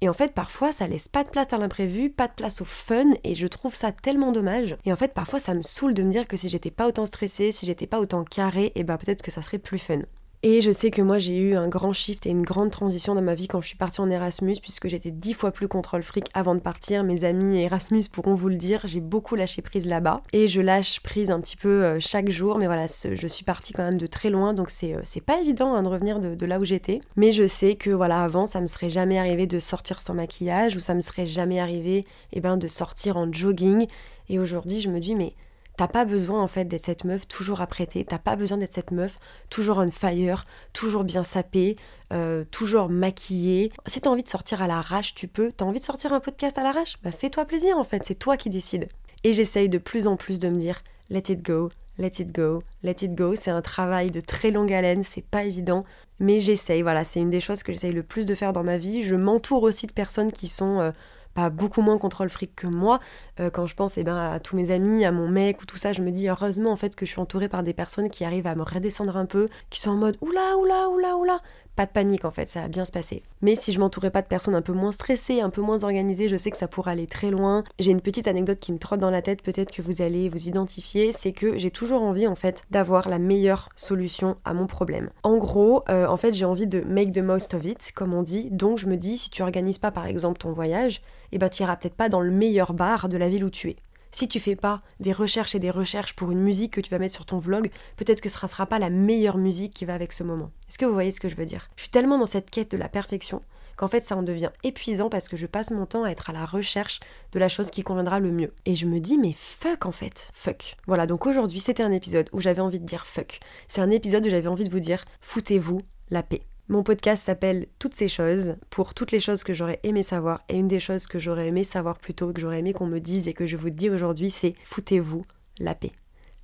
Et 0.00 0.08
en 0.08 0.12
fait, 0.12 0.34
parfois, 0.34 0.72
ça 0.72 0.88
laisse 0.88 1.06
pas 1.06 1.22
de 1.22 1.28
place 1.28 1.52
à 1.52 1.58
l'imprévu, 1.58 2.10
pas 2.10 2.26
de 2.26 2.32
place 2.32 2.60
au 2.60 2.64
fun, 2.64 3.10
et 3.22 3.36
je 3.36 3.46
trouve 3.46 3.74
ça 3.74 3.92
tellement 3.92 4.32
dommage. 4.32 4.76
Et 4.84 4.92
en 4.92 4.96
fait, 4.96 5.14
parfois, 5.14 5.38
ça 5.38 5.54
me 5.54 5.62
saoule 5.62 5.94
de 5.94 6.02
me 6.02 6.10
dire 6.10 6.24
que 6.26 6.36
si 6.36 6.48
j'étais 6.48 6.72
pas 6.72 6.88
autant 6.88 7.06
stressée, 7.06 7.52
si 7.52 7.66
j'étais 7.66 7.86
pas 7.86 8.00
autant 8.00 8.24
carré, 8.24 8.66
et 8.66 8.72
eh 8.80 8.84
ben 8.84 8.96
peut-être 8.96 9.22
que 9.22 9.30
ça 9.30 9.42
serait 9.42 9.58
plus 9.58 9.78
fun. 9.78 10.00
Et 10.44 10.60
je 10.60 10.72
sais 10.72 10.90
que 10.90 11.02
moi 11.02 11.18
j'ai 11.18 11.36
eu 11.36 11.54
un 11.54 11.68
grand 11.68 11.92
shift 11.92 12.26
et 12.26 12.30
une 12.30 12.42
grande 12.42 12.72
transition 12.72 13.14
dans 13.14 13.22
ma 13.22 13.36
vie 13.36 13.46
quand 13.46 13.60
je 13.60 13.68
suis 13.68 13.76
partie 13.76 14.00
en 14.00 14.10
Erasmus, 14.10 14.56
puisque 14.60 14.88
j'étais 14.88 15.12
dix 15.12 15.34
fois 15.34 15.52
plus 15.52 15.68
contrôle 15.68 16.02
fric 16.02 16.26
avant 16.34 16.56
de 16.56 16.60
partir. 16.60 17.04
Mes 17.04 17.22
amis 17.22 17.60
Erasmus 17.60 18.06
pourront 18.10 18.34
vous 18.34 18.48
le 18.48 18.56
dire, 18.56 18.80
j'ai 18.82 18.98
beaucoup 18.98 19.36
lâché 19.36 19.62
prise 19.62 19.86
là-bas. 19.86 20.20
Et 20.32 20.48
je 20.48 20.60
lâche 20.60 20.98
prise 20.98 21.30
un 21.30 21.40
petit 21.40 21.56
peu 21.56 21.84
euh, 21.84 22.00
chaque 22.00 22.28
jour, 22.28 22.58
mais 22.58 22.66
voilà, 22.66 22.86
je 22.88 23.26
suis 23.28 23.44
partie 23.44 23.72
quand 23.72 23.84
même 23.84 23.98
de 23.98 24.06
très 24.08 24.30
loin, 24.30 24.52
donc 24.52 24.70
c'est 24.70 24.94
euh, 24.94 25.20
pas 25.24 25.40
évident 25.40 25.74
hein, 25.74 25.84
de 25.84 25.88
revenir 25.88 26.18
de, 26.18 26.46
là 26.46 26.58
où 26.58 26.64
j'étais. 26.64 27.00
Mais 27.14 27.30
je 27.30 27.46
sais 27.46 27.76
que 27.76 27.90
voilà, 27.90 28.24
avant 28.24 28.46
ça 28.46 28.60
me 28.60 28.66
serait 28.66 28.90
jamais 28.90 29.20
arrivé 29.20 29.46
de 29.46 29.60
sortir 29.60 30.00
sans 30.00 30.14
maquillage, 30.14 30.74
ou 30.74 30.80
ça 30.80 30.96
me 30.96 31.02
serait 31.02 31.26
jamais 31.26 31.60
arrivé 31.60 32.04
eh 32.32 32.40
ben, 32.40 32.56
de 32.56 32.66
sortir 32.66 33.16
en 33.16 33.32
jogging. 33.32 33.86
Et 34.28 34.40
aujourd'hui 34.40 34.80
je 34.80 34.88
me 34.88 34.98
dis, 34.98 35.14
mais 35.14 35.34
T'as 35.76 35.88
pas 35.88 36.04
besoin 36.04 36.42
en 36.42 36.48
fait 36.48 36.66
d'être 36.66 36.84
cette 36.84 37.04
meuf 37.04 37.26
toujours 37.26 37.60
apprêtée, 37.60 38.04
t'as 38.04 38.18
pas 38.18 38.36
besoin 38.36 38.58
d'être 38.58 38.74
cette 38.74 38.90
meuf 38.90 39.18
toujours 39.48 39.78
on 39.78 39.90
fire, 39.90 40.44
toujours 40.72 41.04
bien 41.04 41.24
sapée, 41.24 41.76
euh, 42.12 42.44
toujours 42.50 42.88
maquillée. 42.88 43.72
Si 43.86 44.00
t'as 44.00 44.10
envie 44.10 44.22
de 44.22 44.28
sortir 44.28 44.60
à 44.60 44.66
l'arrache, 44.66 45.14
tu 45.14 45.28
peux. 45.28 45.50
T'as 45.50 45.64
envie 45.64 45.80
de 45.80 45.84
sortir 45.84 46.12
un 46.12 46.20
podcast 46.20 46.58
à 46.58 46.62
l'arrache? 46.62 46.96
Bah 47.02 47.10
fais-toi 47.10 47.46
plaisir 47.46 47.78
en 47.78 47.84
fait, 47.84 48.02
c'est 48.04 48.18
toi 48.18 48.36
qui 48.36 48.50
décides. 48.50 48.88
Et 49.24 49.32
j'essaye 49.32 49.68
de 49.68 49.78
plus 49.78 50.06
en 50.06 50.16
plus 50.16 50.38
de 50.38 50.48
me 50.48 50.56
dire 50.56 50.82
let 51.08 51.24
it 51.28 51.42
go, 51.42 51.70
let 51.98 52.12
it 52.18 52.34
go, 52.34 52.62
let 52.82 52.96
it 53.02 53.14
go. 53.14 53.34
C'est 53.34 53.50
un 53.50 53.62
travail 53.62 54.10
de 54.10 54.20
très 54.20 54.50
longue 54.50 54.72
haleine, 54.72 55.02
c'est 55.02 55.24
pas 55.24 55.44
évident, 55.44 55.84
mais 56.18 56.40
j'essaye. 56.40 56.82
Voilà, 56.82 57.04
c'est 57.04 57.20
une 57.20 57.30
des 57.30 57.40
choses 57.40 57.62
que 57.62 57.72
j'essaye 57.72 57.92
le 57.92 58.02
plus 58.02 58.26
de 58.26 58.34
faire 58.34 58.52
dans 58.52 58.64
ma 58.64 58.78
vie. 58.78 59.02
Je 59.04 59.14
m'entoure 59.14 59.62
aussi 59.62 59.86
de 59.86 59.92
personnes 59.92 60.32
qui 60.32 60.48
sont 60.48 60.80
euh, 60.80 60.90
pas 61.34 61.50
beaucoup 61.50 61.82
moins 61.82 61.98
contrôle 61.98 62.30
fric 62.30 62.54
que 62.54 62.66
moi. 62.66 63.00
Euh, 63.40 63.50
quand 63.50 63.66
je 63.66 63.74
pense 63.74 63.98
eh 63.98 64.04
ben, 64.04 64.16
à 64.16 64.40
tous 64.40 64.56
mes 64.56 64.70
amis, 64.70 65.04
à 65.04 65.12
mon 65.12 65.28
mec 65.28 65.62
ou 65.62 65.66
tout 65.66 65.76
ça, 65.76 65.92
je 65.92 66.02
me 66.02 66.10
dis 66.10 66.28
heureusement 66.28 66.70
en 66.70 66.76
fait 66.76 66.94
que 66.94 67.06
je 67.06 67.10
suis 67.10 67.20
entourée 67.20 67.48
par 67.48 67.62
des 67.62 67.72
personnes 67.72 68.10
qui 68.10 68.24
arrivent 68.24 68.46
à 68.46 68.54
me 68.54 68.62
redescendre 68.62 69.16
un 69.16 69.26
peu, 69.26 69.48
qui 69.70 69.80
sont 69.80 69.90
en 69.90 69.96
mode 69.96 70.16
oula, 70.20 70.56
oula, 70.58 70.88
oula, 70.88 71.16
oula. 71.16 71.40
Pas 71.76 71.86
de 71.86 71.90
panique 71.90 72.24
en 72.24 72.30
fait, 72.30 72.48
ça 72.48 72.60
va 72.62 72.68
bien 72.68 72.84
se 72.84 72.92
passer. 72.92 73.22
Mais 73.40 73.56
si 73.56 73.72
je 73.72 73.80
m'entourais 73.80 74.10
pas 74.10 74.20
de 74.20 74.26
personnes 74.26 74.54
un 74.54 74.62
peu 74.62 74.72
moins 74.72 74.92
stressées, 74.92 75.40
un 75.40 75.48
peu 75.48 75.62
moins 75.62 75.84
organisées, 75.84 76.28
je 76.28 76.36
sais 76.36 76.50
que 76.50 76.56
ça 76.56 76.68
pourrait 76.68 76.92
aller 76.92 77.06
très 77.06 77.30
loin. 77.30 77.64
J'ai 77.78 77.92
une 77.92 78.02
petite 78.02 78.28
anecdote 78.28 78.60
qui 78.60 78.72
me 78.72 78.78
trotte 78.78 79.00
dans 79.00 79.10
la 79.10 79.22
tête, 79.22 79.42
peut-être 79.42 79.72
que 79.72 79.80
vous 79.80 80.02
allez 80.02 80.28
vous 80.28 80.48
identifier, 80.48 81.12
c'est 81.12 81.32
que 81.32 81.56
j'ai 81.56 81.70
toujours 81.70 82.02
envie 82.02 82.26
en 82.26 82.34
fait 82.34 82.64
d'avoir 82.70 83.08
la 83.08 83.18
meilleure 83.18 83.70
solution 83.74 84.36
à 84.44 84.52
mon 84.52 84.66
problème. 84.66 85.10
En 85.22 85.38
gros, 85.38 85.82
euh, 85.88 86.06
en 86.06 86.16
fait 86.16 86.34
j'ai 86.34 86.44
envie 86.44 86.66
de 86.66 86.80
make 86.80 87.12
the 87.12 87.18
most 87.18 87.54
of 87.54 87.64
it, 87.64 87.92
comme 87.94 88.12
on 88.12 88.22
dit, 88.22 88.50
donc 88.50 88.78
je 88.78 88.86
me 88.86 88.96
dis 88.96 89.16
si 89.16 89.30
tu 89.30 89.42
organises 89.42 89.78
pas 89.78 89.90
par 89.90 90.06
exemple 90.06 90.38
ton 90.38 90.52
voyage, 90.52 90.96
et 91.32 91.36
eh 91.36 91.38
ben 91.38 91.48
tu 91.48 91.62
iras 91.62 91.76
peut-être 91.76 91.94
pas 91.94 92.10
dans 92.10 92.20
le 92.20 92.30
meilleur 92.30 92.74
bar 92.74 93.08
de 93.08 93.16
la 93.16 93.30
ville 93.30 93.44
où 93.44 93.50
tu 93.50 93.70
es. 93.70 93.76
Si 94.14 94.28
tu 94.28 94.40
fais 94.40 94.56
pas 94.56 94.82
des 95.00 95.12
recherches 95.12 95.54
et 95.54 95.58
des 95.58 95.70
recherches 95.70 96.14
pour 96.14 96.30
une 96.30 96.40
musique 96.40 96.74
que 96.74 96.80
tu 96.82 96.90
vas 96.90 96.98
mettre 96.98 97.14
sur 97.14 97.24
ton 97.24 97.38
vlog, 97.38 97.70
peut-être 97.96 98.20
que 98.20 98.28
ce 98.28 98.38
ne 98.44 98.48
sera 98.48 98.66
pas 98.66 98.78
la 98.78 98.90
meilleure 98.90 99.38
musique 99.38 99.72
qui 99.72 99.86
va 99.86 99.94
avec 99.94 100.12
ce 100.12 100.22
moment. 100.22 100.50
Est-ce 100.68 100.76
que 100.76 100.84
vous 100.84 100.92
voyez 100.92 101.12
ce 101.12 101.20
que 101.20 101.30
je 101.30 101.34
veux 101.34 101.46
dire? 101.46 101.70
Je 101.76 101.82
suis 101.82 101.90
tellement 101.90 102.18
dans 102.18 102.26
cette 102.26 102.50
quête 102.50 102.70
de 102.70 102.76
la 102.76 102.90
perfection 102.90 103.40
qu'en 103.76 103.88
fait 103.88 104.04
ça 104.04 104.16
en 104.16 104.22
devient 104.22 104.50
épuisant 104.64 105.08
parce 105.08 105.28
que 105.28 105.38
je 105.38 105.46
passe 105.46 105.70
mon 105.70 105.86
temps 105.86 106.04
à 106.04 106.10
être 106.10 106.28
à 106.28 106.34
la 106.34 106.44
recherche 106.44 107.00
de 107.32 107.38
la 107.38 107.48
chose 107.48 107.70
qui 107.70 107.82
conviendra 107.82 108.20
le 108.20 108.30
mieux. 108.30 108.52
Et 108.66 108.74
je 108.74 108.84
me 108.84 109.00
dis 109.00 109.16
mais 109.16 109.32
fuck 109.34 109.86
en 109.86 109.92
fait, 109.92 110.30
fuck. 110.34 110.76
Voilà, 110.86 111.06
donc 111.06 111.26
aujourd'hui 111.26 111.60
c'était 111.60 111.82
un 111.82 111.90
épisode 111.90 112.28
où 112.32 112.40
j'avais 112.40 112.60
envie 112.60 112.80
de 112.80 112.86
dire 112.86 113.06
fuck. 113.06 113.40
C'est 113.66 113.80
un 113.80 113.90
épisode 113.90 114.26
où 114.26 114.30
j'avais 114.30 114.46
envie 114.46 114.64
de 114.64 114.70
vous 114.70 114.80
dire 114.80 115.06
foutez-vous 115.22 115.80
la 116.10 116.22
paix. 116.22 116.42
Mon 116.68 116.84
podcast 116.84 117.24
s'appelle 117.24 117.66
Toutes 117.78 117.94
ces 117.94 118.08
choses 118.08 118.56
pour 118.70 118.94
toutes 118.94 119.10
les 119.10 119.20
choses 119.20 119.42
que 119.42 119.52
j'aurais 119.52 119.80
aimé 119.82 120.02
savoir. 120.02 120.42
Et 120.48 120.56
une 120.56 120.68
des 120.68 120.80
choses 120.80 121.06
que 121.06 121.18
j'aurais 121.18 121.48
aimé 121.48 121.64
savoir 121.64 121.98
plus 121.98 122.14
tôt, 122.14 122.32
que 122.32 122.40
j'aurais 122.40 122.60
aimé 122.60 122.72
qu'on 122.72 122.86
me 122.86 123.00
dise 123.00 123.26
et 123.26 123.34
que 123.34 123.46
je 123.46 123.56
vous 123.56 123.70
dis 123.70 123.90
aujourd'hui, 123.90 124.30
c'est 124.30 124.54
foutez-vous 124.62 125.26
la 125.58 125.74
paix. 125.74 125.92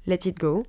Let 0.06 0.20
it 0.24 0.38
go. 0.38 0.66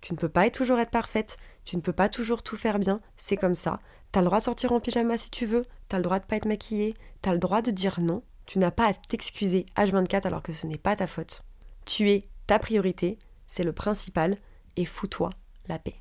Tu 0.00 0.14
ne 0.14 0.18
peux 0.18 0.28
pas 0.28 0.48
toujours 0.50 0.78
être 0.78 0.90
parfaite, 0.90 1.36
tu 1.64 1.76
ne 1.76 1.82
peux 1.82 1.92
pas 1.92 2.08
toujours 2.08 2.42
tout 2.42 2.56
faire 2.56 2.78
bien, 2.78 3.00
c'est 3.16 3.36
comme 3.36 3.54
ça. 3.54 3.80
T'as 4.12 4.20
le 4.20 4.26
droit 4.26 4.38
de 4.38 4.44
sortir 4.44 4.72
en 4.72 4.80
pyjama 4.80 5.16
si 5.16 5.30
tu 5.30 5.46
veux, 5.46 5.64
t'as 5.88 5.96
le 5.98 6.02
droit 6.02 6.18
de 6.18 6.24
pas 6.24 6.36
être 6.36 6.46
maquillée, 6.46 6.94
t'as 7.22 7.32
le 7.32 7.38
droit 7.38 7.60
de 7.60 7.70
dire 7.70 8.00
non, 8.00 8.22
tu 8.46 8.58
n'as 8.58 8.70
pas 8.70 8.88
à 8.88 8.94
t'excuser 8.94 9.66
H24 9.76 10.26
alors 10.26 10.42
que 10.42 10.52
ce 10.52 10.66
n'est 10.66 10.78
pas 10.78 10.96
ta 10.96 11.06
faute. 11.06 11.42
Tu 11.84 12.10
es 12.10 12.28
ta 12.46 12.58
priorité, 12.58 13.18
c'est 13.48 13.64
le 13.64 13.72
principal, 13.72 14.38
et 14.76 14.84
fous-toi 14.84 15.30
la 15.68 15.78
paix. 15.78 15.96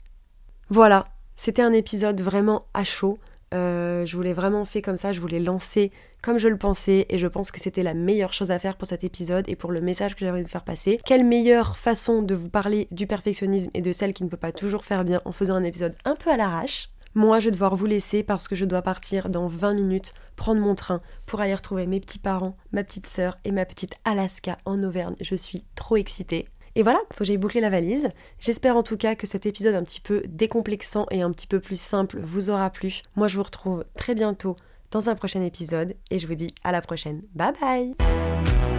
Voilà, 0.69 1.05
c'était 1.35 1.61
un 1.61 1.73
épisode 1.73 2.21
vraiment 2.21 2.65
à 2.73 2.83
chaud. 2.83 3.17
Euh, 3.53 4.05
je 4.05 4.15
voulais 4.15 4.33
vraiment 4.33 4.65
fait 4.65 4.81
comme 4.81 4.97
ça, 4.97 5.11
je 5.11 5.21
voulais 5.21 5.39
lancer 5.39 5.91
comme 6.21 6.39
je 6.39 6.47
le 6.47 6.57
pensais 6.57 7.05
et 7.09 7.19
je 7.19 7.27
pense 7.27 7.51
que 7.51 7.59
c'était 7.59 7.83
la 7.83 7.93
meilleure 7.93 8.33
chose 8.33 8.49
à 8.49 8.57
faire 8.57 8.77
pour 8.77 8.87
cet 8.87 9.03
épisode 9.03 9.45
et 9.47 9.55
pour 9.55 9.71
le 9.71 9.79
message 9.79 10.15
que 10.15 10.25
j'avais 10.25 10.41
de 10.41 10.47
faire 10.47 10.63
passer. 10.63 10.99
Quelle 11.05 11.23
meilleure 11.23 11.77
façon 11.77 12.23
de 12.23 12.33
vous 12.33 12.49
parler 12.49 12.87
du 12.89 13.05
perfectionnisme 13.05 13.69
et 13.75 13.81
de 13.81 13.91
celle 13.91 14.11
qui 14.11 14.23
ne 14.23 14.29
peut 14.29 14.35
pas 14.35 14.51
toujours 14.51 14.83
faire 14.83 15.05
bien 15.05 15.21
en 15.25 15.31
faisant 15.31 15.53
un 15.53 15.63
épisode 15.63 15.93
un 16.03 16.15
peu 16.15 16.31
à 16.31 16.37
l'arrache? 16.37 16.89
Moi, 17.13 17.39
je 17.39 17.45
vais 17.45 17.51
devoir 17.51 17.75
vous 17.75 17.85
laisser 17.85 18.23
parce 18.23 18.47
que 18.47 18.55
je 18.55 18.65
dois 18.65 18.81
partir 18.81 19.29
dans 19.29 19.47
20 19.47 19.75
minutes, 19.75 20.13
prendre 20.35 20.59
mon 20.59 20.75
train 20.75 20.99
pour 21.27 21.39
aller 21.39 21.55
retrouver 21.55 21.85
mes 21.87 22.01
petits 22.01 22.19
parents, 22.19 22.57
ma 22.73 22.83
petite 22.83 23.07
sœur 23.07 23.37
et 23.45 23.51
ma 23.51 23.65
petite 23.65 23.93
Alaska 24.03 24.57
en 24.65 24.83
Auvergne. 24.83 25.15
Je 25.21 25.35
suis 25.35 25.63
trop 25.75 25.95
excitée. 25.95 26.49
Et 26.75 26.83
voilà, 26.83 26.99
faut 27.11 27.19
que 27.19 27.25
j'aille 27.25 27.37
boucler 27.37 27.61
la 27.61 27.69
valise. 27.69 28.09
J'espère 28.39 28.75
en 28.75 28.83
tout 28.83 28.97
cas 28.97 29.15
que 29.15 29.27
cet 29.27 29.45
épisode 29.45 29.75
un 29.75 29.83
petit 29.83 30.01
peu 30.01 30.23
décomplexant 30.27 31.05
et 31.11 31.21
un 31.21 31.31
petit 31.31 31.47
peu 31.47 31.59
plus 31.59 31.79
simple 31.79 32.19
vous 32.21 32.49
aura 32.49 32.69
plu. 32.69 33.01
Moi 33.15 33.27
je 33.27 33.37
vous 33.37 33.43
retrouve 33.43 33.85
très 33.95 34.15
bientôt 34.15 34.55
dans 34.91 35.09
un 35.09 35.15
prochain 35.15 35.41
épisode 35.41 35.95
et 36.11 36.19
je 36.19 36.27
vous 36.27 36.35
dis 36.35 36.53
à 36.63 36.71
la 36.71 36.81
prochaine. 36.81 37.21
Bye 37.33 37.53
bye 37.59 38.74